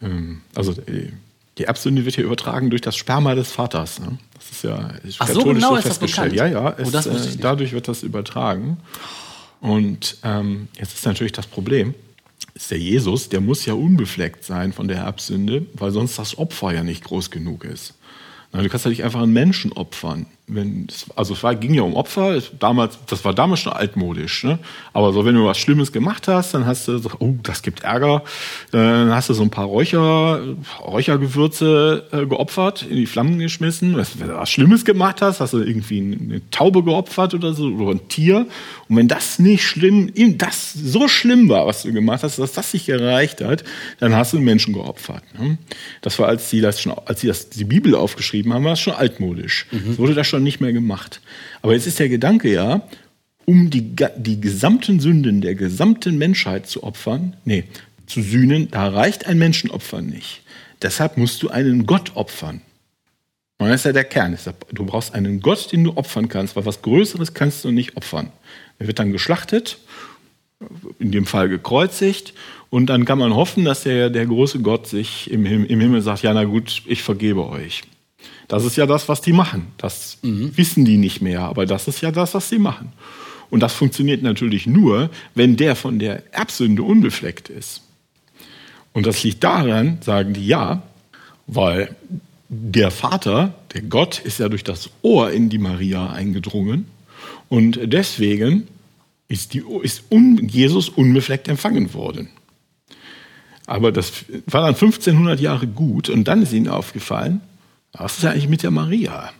ähm, 0.00 0.40
also 0.54 0.72
die, 0.72 1.12
die 1.58 1.64
Erbsünde 1.64 2.06
wird 2.06 2.14
hier 2.14 2.24
übertragen 2.24 2.70
durch 2.70 2.80
das 2.80 2.96
Sperma 2.96 3.34
des 3.34 3.52
Vaters. 3.52 4.00
Ne? 4.00 4.18
Das 4.34 4.50
ist 4.50 4.64
ja 4.64 4.88
ist 5.04 5.16
Ach 5.20 5.28
so, 5.28 5.34
katholisch 5.34 5.62
genau 5.62 5.72
so 5.72 5.76
ist 5.76 5.84
das 5.86 5.98
festgestellt. 5.98 6.32
Ja, 6.34 6.46
ja, 6.46 6.74
Oh, 6.78 6.82
es, 6.82 7.06
ich 7.06 7.34
äh, 7.34 7.38
dadurch 7.38 7.72
wird 7.72 7.86
das 7.86 8.02
übertragen. 8.02 8.78
Und 9.60 10.16
ähm, 10.24 10.68
jetzt 10.78 10.94
ist 10.94 11.04
natürlich 11.04 11.32
das 11.32 11.46
Problem, 11.46 11.94
ist 12.54 12.70
der 12.70 12.78
Jesus, 12.78 13.28
der 13.28 13.40
muss 13.40 13.66
ja 13.66 13.74
unbefleckt 13.74 14.44
sein 14.44 14.72
von 14.72 14.88
der 14.88 14.98
Erbsünde, 14.98 15.66
weil 15.74 15.90
sonst 15.90 16.18
das 16.18 16.38
Opfer 16.38 16.72
ja 16.72 16.82
nicht 16.82 17.04
groß 17.04 17.30
genug 17.30 17.64
ist. 17.64 17.94
Du 18.52 18.68
kannst 18.68 18.84
ja 18.84 18.90
nicht 18.90 19.04
einfach 19.04 19.22
einen 19.22 19.32
Menschen 19.32 19.72
opfern. 19.72 20.26
Wenn, 20.48 20.88
also 21.14 21.34
es 21.34 21.42
war, 21.44 21.54
ging 21.54 21.72
ja 21.72 21.82
um 21.82 21.94
Opfer, 21.94 22.42
damals, 22.58 22.98
das 23.06 23.24
war 23.24 23.32
damals 23.32 23.60
schon 23.60 23.72
altmodisch. 23.72 24.42
Ne? 24.42 24.58
Aber 24.92 25.12
so, 25.12 25.24
wenn 25.24 25.36
du 25.36 25.44
was 25.44 25.56
Schlimmes 25.56 25.92
gemacht 25.92 26.26
hast, 26.26 26.52
dann 26.52 26.66
hast 26.66 26.88
du 26.88 26.98
so, 26.98 27.10
oh, 27.20 27.34
das 27.44 27.62
gibt 27.62 27.84
Ärger, 27.84 28.24
dann 28.72 29.14
hast 29.14 29.28
du 29.28 29.34
so 29.34 29.44
ein 29.44 29.50
paar 29.50 29.66
Räucher, 29.66 30.42
Räuchergewürze 30.84 32.08
äh, 32.10 32.26
geopfert, 32.26 32.82
in 32.82 32.96
die 32.96 33.06
Flammen 33.06 33.38
geschmissen. 33.38 33.96
Wenn 33.96 34.28
du 34.28 34.34
was 34.34 34.50
Schlimmes 34.50 34.84
gemacht 34.84 35.22
hast, 35.22 35.38
hast 35.40 35.52
du 35.52 35.60
irgendwie 35.60 35.98
eine 35.98 36.50
Taube 36.50 36.82
geopfert 36.82 37.34
oder 37.34 37.54
so, 37.54 37.68
oder 37.68 37.92
ein 37.92 38.08
Tier. 38.08 38.46
Und 38.88 38.96
wenn 38.96 39.08
das 39.08 39.38
nicht 39.38 39.64
schlimm, 39.64 40.12
das 40.38 40.72
so 40.72 41.06
schlimm 41.06 41.48
war, 41.48 41.68
was 41.68 41.82
du 41.82 41.92
gemacht 41.92 42.24
hast, 42.24 42.40
dass 42.40 42.52
das 42.52 42.74
nicht 42.74 42.86
gereicht 42.86 43.40
hat, 43.42 43.62
dann 44.00 44.14
hast 44.14 44.32
du 44.32 44.38
einen 44.38 44.44
Menschen 44.44 44.74
geopfert. 44.74 45.22
Ne? 45.38 45.56
Das 46.00 46.18
war, 46.18 46.26
als 46.26 46.50
sie 46.50 46.60
das 46.60 46.80
schon, 46.80 46.94
als 47.06 47.20
sie 47.20 47.28
das, 47.28 47.48
die 47.48 47.64
Bibel 47.64 47.94
aufgeschrieben 47.94 48.52
haben, 48.52 48.64
war 48.64 48.72
es 48.72 48.80
schon 48.80 48.94
altmodisch. 48.94 49.66
Es 49.92 49.98
wurde 49.98 50.14
das 50.14 50.31
schon 50.32 50.42
nicht 50.42 50.60
mehr 50.60 50.72
gemacht. 50.72 51.20
Aber 51.60 51.74
jetzt 51.74 51.86
ist 51.86 51.98
der 51.98 52.08
Gedanke 52.08 52.52
ja, 52.52 52.82
um 53.44 53.70
die, 53.70 53.94
die 54.16 54.40
gesamten 54.40 54.98
Sünden 54.98 55.40
der 55.40 55.54
gesamten 55.54 56.18
Menschheit 56.18 56.66
zu 56.66 56.82
opfern, 56.82 57.36
nee, 57.44 57.64
zu 58.06 58.22
sühnen, 58.22 58.68
da 58.70 58.88
reicht 58.88 59.26
ein 59.26 59.38
Menschenopfer 59.38 60.00
nicht. 60.00 60.42
Deshalb 60.80 61.16
musst 61.16 61.42
du 61.42 61.50
einen 61.50 61.86
Gott 61.86 62.12
opfern. 62.16 62.62
Und 63.58 63.68
das 63.68 63.82
ist 63.82 63.84
ja 63.84 63.92
der 63.92 64.04
Kern. 64.04 64.36
Du 64.72 64.84
brauchst 64.84 65.14
einen 65.14 65.40
Gott, 65.40 65.70
den 65.70 65.84
du 65.84 65.96
opfern 65.96 66.28
kannst, 66.28 66.56
weil 66.56 66.66
was 66.66 66.82
Größeres 66.82 67.34
kannst 67.34 67.64
du 67.64 67.70
nicht 67.70 67.96
opfern. 67.96 68.32
Er 68.78 68.88
wird 68.88 68.98
dann 68.98 69.12
geschlachtet, 69.12 69.78
in 70.98 71.12
dem 71.12 71.26
Fall 71.26 71.48
gekreuzigt, 71.48 72.34
und 72.70 72.86
dann 72.86 73.04
kann 73.04 73.18
man 73.18 73.34
hoffen, 73.34 73.66
dass 73.66 73.82
der, 73.82 74.08
der 74.08 74.24
große 74.24 74.60
Gott 74.60 74.86
sich 74.86 75.30
im, 75.30 75.44
im 75.44 75.80
Himmel 75.80 76.00
sagt, 76.00 76.22
ja 76.22 76.32
na 76.32 76.44
gut, 76.44 76.82
ich 76.86 77.02
vergebe 77.02 77.46
euch. 77.46 77.82
Das 78.52 78.66
ist 78.66 78.76
ja 78.76 78.84
das, 78.84 79.08
was 79.08 79.22
die 79.22 79.32
machen. 79.32 79.68
Das 79.78 80.18
wissen 80.20 80.84
die 80.84 80.98
nicht 80.98 81.22
mehr, 81.22 81.40
aber 81.40 81.64
das 81.64 81.88
ist 81.88 82.02
ja 82.02 82.10
das, 82.10 82.34
was 82.34 82.50
sie 82.50 82.58
machen. 82.58 82.92
Und 83.48 83.60
das 83.60 83.72
funktioniert 83.72 84.22
natürlich 84.22 84.66
nur, 84.66 85.08
wenn 85.34 85.56
der 85.56 85.74
von 85.74 85.98
der 85.98 86.34
Erbsünde 86.34 86.82
unbefleckt 86.82 87.48
ist. 87.48 87.80
Und 88.92 89.06
das 89.06 89.22
liegt 89.24 89.42
daran, 89.42 90.02
sagen 90.02 90.34
die 90.34 90.46
ja, 90.46 90.82
weil 91.46 91.96
der 92.50 92.90
Vater, 92.90 93.54
der 93.72 93.80
Gott, 93.80 94.18
ist 94.18 94.38
ja 94.38 94.50
durch 94.50 94.64
das 94.64 94.90
Ohr 95.00 95.30
in 95.30 95.48
die 95.48 95.56
Maria 95.56 96.10
eingedrungen. 96.10 96.84
Und 97.48 97.80
deswegen 97.82 98.68
ist, 99.28 99.54
die, 99.54 99.62
ist 99.82 100.04
un, 100.10 100.46
Jesus 100.46 100.90
unbefleckt 100.90 101.48
empfangen 101.48 101.94
worden. 101.94 102.28
Aber 103.64 103.92
das 103.92 104.12
war 104.44 104.60
dann 104.60 104.74
1500 104.74 105.40
Jahre 105.40 105.66
gut 105.66 106.10
und 106.10 106.28
dann 106.28 106.42
ist 106.42 106.52
ihnen 106.52 106.68
aufgefallen, 106.68 107.40
was 107.92 108.18
ist 108.18 108.22
ja 108.22 108.30
eigentlich 108.30 108.48
mit 108.48 108.62
der 108.62 108.70
Maria? 108.70 109.32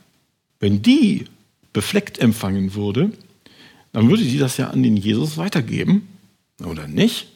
Wenn 0.60 0.82
die 0.82 1.24
befleckt 1.72 2.18
empfangen 2.18 2.74
wurde, 2.74 3.12
dann 3.92 4.08
würde 4.08 4.22
die 4.22 4.38
das 4.38 4.56
ja 4.56 4.68
an 4.70 4.82
den 4.82 4.96
Jesus 4.96 5.36
weitergeben, 5.36 6.08
oder 6.64 6.86
nicht? 6.86 7.28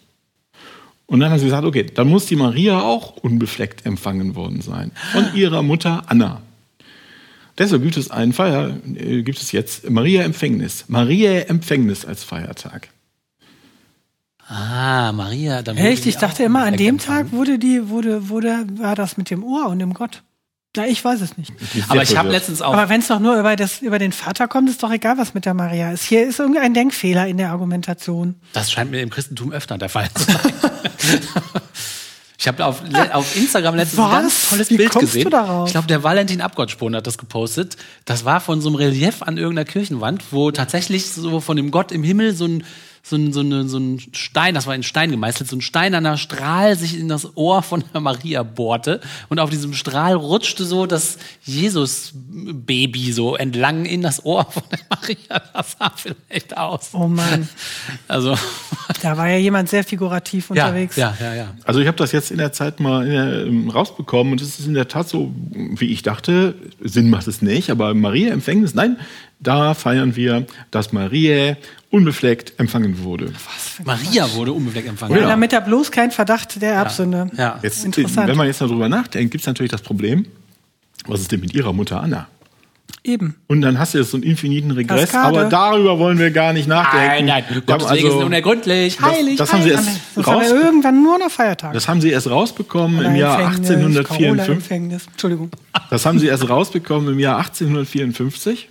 Und 1.07 1.21
dann 1.21 1.31
haben 1.31 1.39
sie 1.39 1.45
gesagt, 1.47 1.65
okay, 1.65 1.85
dann 1.85 2.09
muss 2.09 2.27
die 2.27 2.37
Maria 2.37 2.81
auch 2.81 3.17
unbefleckt 3.17 3.87
empfangen 3.87 4.35
worden 4.35 4.61
sein. 4.61 4.91
Von 5.13 5.35
ihrer 5.35 5.63
Mutter 5.63 6.05
Anna. 6.09 6.43
Deshalb 7.59 7.83
gibt 7.83 7.97
es 7.97 8.11
einen 8.11 8.33
Feier, 8.33 8.77
äh, 8.95 9.23
gibt 9.23 9.39
es 9.39 9.53
jetzt 9.53 9.89
Maria 9.89 10.23
Empfängnis. 10.23 10.85
Maria 10.89 11.41
Empfängnis 11.43 12.05
als 12.05 12.25
Feiertag. 12.25 12.89
Ah, 14.49 15.13
Maria. 15.13 15.63
Dann 15.63 15.77
Echt? 15.77 16.07
Ich 16.07 16.17
dachte 16.17 16.45
immer, 16.45 16.65
an 16.65 16.77
dem 16.77 16.97
empfangen. 16.97 17.31
Tag 17.31 17.33
wurde 17.33 17.59
die, 17.59 17.89
wurde, 17.89 18.29
wurde, 18.29 18.67
war 18.77 18.95
das 18.95 19.17
mit 19.17 19.31
dem 19.31 19.43
Ohr 19.43 19.69
und 19.69 19.79
dem 19.79 19.95
Gott. 19.95 20.23
Ja, 20.77 20.85
ich 20.85 21.05
weiß 21.05 21.21
es 21.23 21.37
nicht. 21.37 21.53
Aber 21.89 22.03
ich 22.03 22.17
habe 22.17 22.29
letztens 22.31 22.63
auch. 22.63 22.73
Aber 22.75 22.89
wenn 22.89 23.01
es 23.01 23.09
doch 23.09 23.19
nur 23.19 23.37
über, 23.39 23.57
das, 23.57 23.81
über 23.83 23.99
den 23.99 24.13
Vater 24.13 24.47
kommt, 24.47 24.69
ist 24.71 24.83
doch 24.83 24.93
egal, 24.93 25.19
was 25.19 25.35
mit 25.35 25.45
der 25.47 25.55
Maria 25.55 25.91
ist. 25.93 26.05
Hier 26.05 26.27
ist 26.27 26.39
irgendein 26.39 26.75
Denkfehler 26.75 27.27
in 27.27 27.39
der 27.39 27.51
Argumentation. 27.51 28.35
Das 28.53 28.71
scheint 28.71 28.91
mir 28.91 29.01
im 29.01 29.11
Christentum 29.11 29.53
öfter 29.53 29.79
der 29.79 29.89
Fall 29.89 30.09
zu 30.15 30.25
sein. 30.31 31.21
Ich 32.39 32.47
habe 32.47 32.65
auf, 32.67 32.83
le- 32.87 33.15
auf 33.15 33.35
Instagram 33.35 33.77
letztens 33.77 33.99
ein 33.99 34.11
Was? 34.13 34.21
ganz 34.21 34.51
tolles 34.51 34.71
Wie 34.71 34.77
Bild 34.77 34.95
du 34.95 34.99
gesehen. 35.01 35.31
darauf? 35.31 35.69
Ich 35.69 35.73
glaube, 35.73 35.87
der 35.89 36.03
Valentin 36.03 36.43
Abgottspon 36.43 36.95
hat 36.95 37.07
das 37.07 37.17
gepostet. 37.17 37.79
Das 38.05 38.27
war 38.27 38.41
von 38.41 38.61
so 38.61 38.69
einem 38.69 38.77
Relief 38.77 39.23
an 39.23 39.39
irgendeiner 39.39 39.65
Kirchenwand, 39.65 40.23
wo 40.33 40.51
tatsächlich 40.51 41.07
so 41.07 41.41
von 41.41 41.57
dem 41.57 41.71
Gott 41.71 41.93
im 41.93 42.05
Himmel 42.05 42.35
so 42.35 42.45
ein, 42.45 42.65
so 43.09 43.15
ein, 43.15 43.33
so 43.33 43.39
eine, 43.39 43.69
so 43.69 43.79
ein 43.79 44.01
Stein, 44.13 44.55
das 44.55 44.67
war 44.67 44.75
in 44.75 44.83
Stein 44.83 45.13
gemeißelt, 45.13 45.49
so 45.49 45.57
ein 45.57 45.61
steinerner 45.61 46.17
Strahl 46.17 46.77
sich 46.77 46.99
in 46.99 47.09
das 47.09 47.37
Ohr 47.37 47.63
von 47.63 47.85
der 47.95 48.01
Maria 48.01 48.43
bohrte. 48.43 49.01
Und 49.29 49.39
auf 49.39 49.49
diesem 49.49 49.75
Strahl 49.75 50.15
rutschte 50.15 50.65
so 50.65 50.87
das 50.87 51.17
Jesus-Baby 51.45 53.13
so 53.13 53.37
entlang 53.37 53.85
in 53.85 54.03
das 54.03 54.25
Ohr 54.25 54.51
von 54.51 54.65
der 54.73 54.81
Maria. 54.91 55.41
Das 55.55 55.77
sah 55.79 55.93
vielleicht 55.95 56.57
aus. 56.57 56.91
Oh 56.95 57.07
Mann, 57.07 57.49
Also, 58.09 58.37
da 59.03 59.17
war 59.17 59.29
ja 59.29 59.39
jemand 59.39 59.69
sehr 59.69 59.85
figurativ 59.85 60.51
ja, 60.53 60.67
unterwegs. 60.67 60.97
ja, 60.97 61.17
ja, 61.21 61.33
ja. 61.33 61.55
Also 61.65 61.79
ich 61.79 61.87
habe 61.87 61.97
das 61.97 62.11
jetzt 62.11 62.33
in 62.33 62.39
der 62.39 62.53
Zeit 62.53 62.81
mal 62.81 63.07
äh, 63.07 63.71
rausbekommen 63.71 64.33
und 64.33 64.41
es 64.41 64.59
ist 64.59 64.67
in 64.67 64.75
der 64.75 64.89
Tat 64.89 65.09
so, 65.09 65.33
wie 65.53 65.93
ich 65.93 66.03
dachte, 66.03 66.57
Sinn 66.81 67.09
macht 67.09 67.29
es 67.29 67.41
nicht, 67.41 67.71
aber 67.71 67.95
Maria 67.95 68.33
Empfängnis, 68.33 68.75
nein, 68.75 68.97
da 69.39 69.75
feiern 69.75 70.17
wir, 70.17 70.47
dass 70.71 70.93
Maria 70.93 71.57
unbefleckt 71.91 72.59
empfangen 72.59 73.03
wurde. 73.05 73.33
Maria 73.85 74.33
wurde 74.35 74.53
unbefleckt 74.53 74.89
empfangen. 74.89 75.15
Ja. 75.17 75.23
Ja. 75.23 75.29
Damit 75.29 75.53
er 75.53 75.61
bloß 75.61 75.91
kein 75.91 76.11
Verdacht 76.11 76.61
der 76.61 76.75
Erbsünde. 76.75 77.31
Ja. 77.37 77.59
Jetzt, 77.63 77.83
äh, 77.83 77.87
Interessant. 77.87 78.29
wenn 78.29 78.37
man 78.37 78.47
jetzt 78.47 78.61
darüber 78.61 78.89
nachdenkt, 78.89 79.31
gibt 79.33 79.43
es 79.43 79.47
natürlich 79.47 79.71
das 79.73 79.83
Problem, 79.83 80.27
was 81.07 81.21
ist 81.21 81.31
denn 81.33 81.41
mit 81.41 81.55
ihrer 81.55 81.73
Mutter 81.73 82.01
Anna? 82.03 82.29
Eben. 83.03 83.37
Und 83.47 83.61
dann 83.63 83.79
hast 83.79 83.95
du 83.95 83.99
jetzt 83.99 84.11
so 84.11 84.17
einen 84.17 84.25
infiniten 84.25 84.73
Regress, 84.73 85.11
Kaskade. 85.13 85.39
aber 85.41 85.49
darüber 85.49 85.99
wollen 85.99 86.19
wir 86.19 86.31
gar 86.33 86.53
nicht 86.53 86.67
nachdenken. 86.67 87.27
Nein, 87.27 87.45
nein, 87.49 87.63
Gottes 87.65 87.87
haben 87.89 87.95
Wege 87.97 88.03
sind 88.09 88.15
also, 88.17 88.27
unergründlich. 88.27 89.01
Heilig, 89.01 89.37
das 89.37 89.53
haben 89.53 89.63
sie 89.63 89.77
heilig. 89.77 89.87
erst 89.87 90.01
Das 90.17 90.27
haben 90.27 90.41
wir 90.41 90.49
raus- 90.53 90.65
irgendwann 90.65 91.03
nur 91.03 91.19
noch 91.19 91.31
Feiertag. 91.31 91.73
das 91.73 91.87
haben 91.89 92.01
sie 92.01 92.11
erst 92.11 92.29
rausbekommen 92.29 92.99
im 92.99 93.07
Oder 93.07 93.15
Jahr 93.15 93.41
Empfängnis, 93.43 93.71
1854. 93.71 94.55
Empfängnis. 94.57 95.07
Entschuldigung. 95.07 95.51
Das 95.91 96.05
haben 96.05 96.19
sie 96.19 96.27
erst 96.27 96.49
rausbekommen 96.49 97.13
im 97.13 97.19
Jahr 97.21 97.39
1854, 97.39 98.69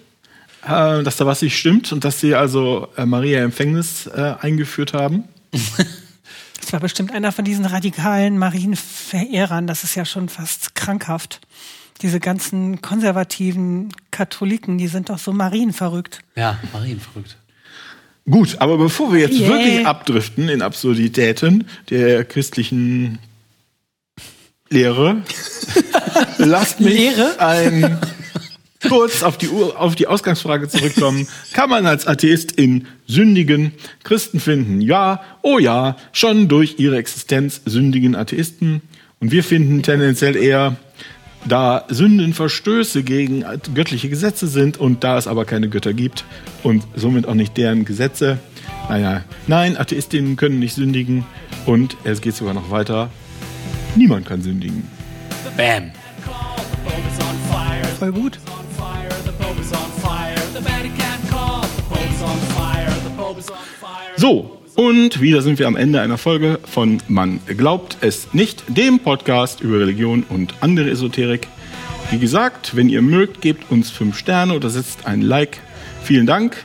äh, 0.68 1.04
dass 1.04 1.18
da 1.18 1.26
was 1.26 1.42
nicht 1.42 1.58
stimmt 1.58 1.92
und 1.92 2.04
dass 2.04 2.20
sie 2.20 2.36
also 2.36 2.88
äh, 2.98 3.06
Maria 3.06 3.42
Empfängnis 3.44 4.08
äh, 4.08 4.36
eingeführt 4.40 4.94
haben. 4.94 5.24
Das 6.62 6.74
war 6.74 6.80
bestimmt 6.80 7.14
einer 7.14 7.32
von 7.32 7.46
diesen 7.46 7.64
radikalen 7.66 8.40
Marienverehrern. 8.40 9.68
Das 9.68 9.84
ist 9.84 9.94
ja 9.94 10.04
schon 10.04 10.30
fast 10.30 10.74
krankhaft. 10.74 11.40
Diese 12.02 12.20
ganzen 12.20 12.82
konservativen 12.82 13.90
Katholiken, 14.10 14.80
die 14.80 14.88
sind 14.88 15.10
doch 15.10 15.20
so 15.20 15.32
marienverrückt. 15.32 16.22
Ja, 16.36 16.58
Marien 16.74 17.00
verrückt. 17.00 17.38
Gut, 18.28 18.56
aber 18.58 18.80
bevor 18.80 19.14
wir 19.14 19.20
jetzt 19.20 19.38
Yeah. 19.38 19.50
wirklich 19.50 19.86
abdriften 19.86 20.50
in 20.50 20.64
Absurditäten 20.64 21.68
der 21.92 22.26
christlichen 22.26 23.20
Lehre, 24.70 25.18
lasst 26.40 26.80
mich 26.80 26.96
Lehre? 26.96 27.40
ein 27.40 28.00
kurz 28.82 29.24
auf 29.24 29.38
die, 29.38 29.50
auf 29.50 29.96
die 29.96 30.08
Ausgangsfrage 30.08 30.68
zurückkommen. 30.70 31.28
Kann 31.54 31.70
man 31.70 31.86
als 31.86 32.08
Atheist 32.08 32.52
in 32.52 32.88
sündigen 33.08 33.74
Christen 34.04 34.40
finden? 34.40 34.82
Ja, 34.82 35.22
oh 35.42 35.60
ja, 35.60 35.98
schon 36.12 36.48
durch 36.48 36.76
ihre 36.78 36.98
Existenz 36.98 37.62
sündigen 37.66 38.16
Atheisten. 38.16 38.82
Und 39.20 39.32
wir 39.32 39.44
finden 39.44 39.82
tendenziell 39.82 40.36
eher, 40.36 40.76
da 41.48 41.86
Sünden 41.90 42.34
Verstöße 42.34 43.04
gegen 43.04 43.46
göttliche 43.76 44.10
Gesetze 44.10 44.48
sind 44.48 44.78
und 44.78 45.04
da 45.04 45.18
es 45.18 45.28
aber 45.28 45.46
keine 45.46 45.70
Götter 45.70 45.94
gibt 45.94 46.26
und 46.64 46.84
somit 46.96 47.28
auch 47.28 47.36
nicht 47.36 47.56
deren 47.56 47.86
Gesetze. 47.86 48.40
Naja, 48.90 49.24
nein, 49.48 49.78
Atheistinnen 49.78 50.38
können 50.38 50.60
nicht 50.60 50.74
sündigen 50.74 51.24
und 51.66 51.98
es 52.04 52.22
geht 52.22 52.36
sogar 52.36 52.54
noch 52.54 52.72
weiter. 52.72 53.10
Niemand 53.96 54.26
kann 54.26 54.42
sündigen. 54.42 54.88
Bam. 55.56 55.92
Voll 58.00 58.12
gut. 58.12 58.40
So, 64.18 64.62
und 64.76 65.20
wieder 65.20 65.42
sind 65.42 65.60
wir 65.60 65.68
am 65.68 65.76
Ende 65.76 66.02
einer 66.02 66.18
Folge 66.18 66.60
von 66.64 67.02
Man 67.08 67.40
glaubt 67.48 67.98
es 68.02 68.34
nicht, 68.34 68.64
dem 68.68 69.00
Podcast 69.00 69.62
über 69.62 69.80
Religion 69.80 70.24
und 70.30 70.54
andere 70.62 70.90
Esoterik. 70.90 71.48
Wie 72.12 72.20
gesagt, 72.20 72.76
wenn 72.76 72.88
ihr 72.88 73.02
mögt, 73.02 73.42
gebt 73.42 73.70
uns 73.72 73.90
fünf 73.90 74.18
Sterne 74.18 74.54
oder 74.54 74.70
setzt 74.70 75.06
ein 75.06 75.22
Like. 75.22 75.60
Vielen 76.04 76.26
Dank. 76.26 76.64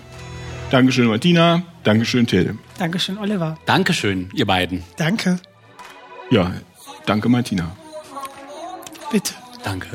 Dankeschön, 0.70 1.06
Martina. 1.06 1.62
Dankeschön, 1.82 2.26
Till. 2.26 2.58
Dankeschön, 2.78 3.18
Oliver. 3.18 3.58
Dankeschön, 3.66 4.28
ihr 4.34 4.46
beiden. 4.46 4.84
Danke. 4.96 5.40
Ja, 6.30 6.52
danke, 7.06 7.28
Martina. 7.28 7.76
Bitte. 9.10 9.34
Danke. 9.64 9.88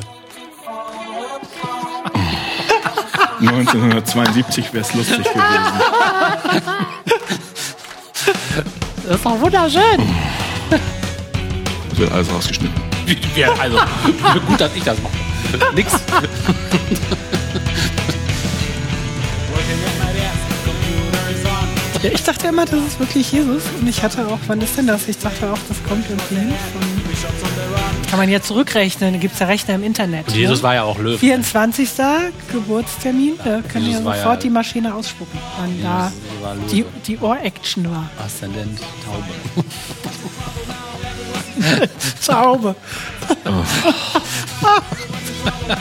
1972 3.40 4.74
wäre 4.74 4.84
es 4.84 4.94
lustig 4.94 5.24
gewesen. 5.24 6.86
Das 9.08 9.18
ist 9.18 9.26
doch 9.26 9.40
wunderschön. 9.40 9.82
Das 11.90 12.00
wird 12.00 12.12
alles 12.12 12.32
rausgeschnitten. 12.34 12.82
Ja, 13.36 13.54
also, 13.54 13.78
gut, 14.48 14.60
dass 14.60 14.76
ich 14.76 14.84
das 14.84 14.98
mache. 15.02 15.14
Nix. 15.76 15.94
Ja, 22.06 22.12
ich 22.14 22.24
dachte 22.24 22.48
immer, 22.48 22.66
das 22.66 22.80
ist 22.80 23.00
wirklich 23.00 23.32
Jesus. 23.32 23.64
Und 23.80 23.88
ich 23.88 24.04
hatte 24.04 24.28
auch, 24.28 24.38
wann 24.48 24.62
ist 24.62 24.78
denn 24.78 24.86
das? 24.88 25.08
Ich 25.08 25.18
dachte 25.18 25.52
auch, 25.52 25.58
das 25.68 25.84
kommt 25.88 26.06
irgendwie 26.10 26.36
hin. 26.36 26.54
Kann 28.10 28.20
man 28.20 28.30
ja 28.30 28.42
zurückrechnen. 28.42 29.14
Da 29.14 29.20
gibt 29.20 29.34
es 29.34 29.40
ja 29.40 29.48
Rechner 29.48 29.76
im 29.76 29.84
Internet. 29.84 30.28
Und 30.28 30.36
Jesus 30.36 30.60
ne? 30.60 30.64
war 30.64 30.76
ja 30.76 30.84
auch 30.84 31.00
Löwe. 31.00 31.18
24. 31.18 31.90
Geburtstermin. 32.52 33.34
Da 33.44 33.62
kann 33.62 33.82
Jesus 33.82 34.04
ja 34.06 34.16
sofort 34.16 34.36
ja- 34.36 34.36
die 34.36 34.50
Maschine 34.50 34.94
ausspucken. 34.94 35.40
Wann 35.60 35.82
da 35.82 36.12
war 36.46 36.56
Löwe. 36.56 36.68
die, 36.68 36.86
die 37.08 37.18
Ohr-Action 37.18 37.90
war. 37.90 38.08
Aszendent 38.24 38.80
Taube. 39.04 39.26
Zaube. 42.20 42.76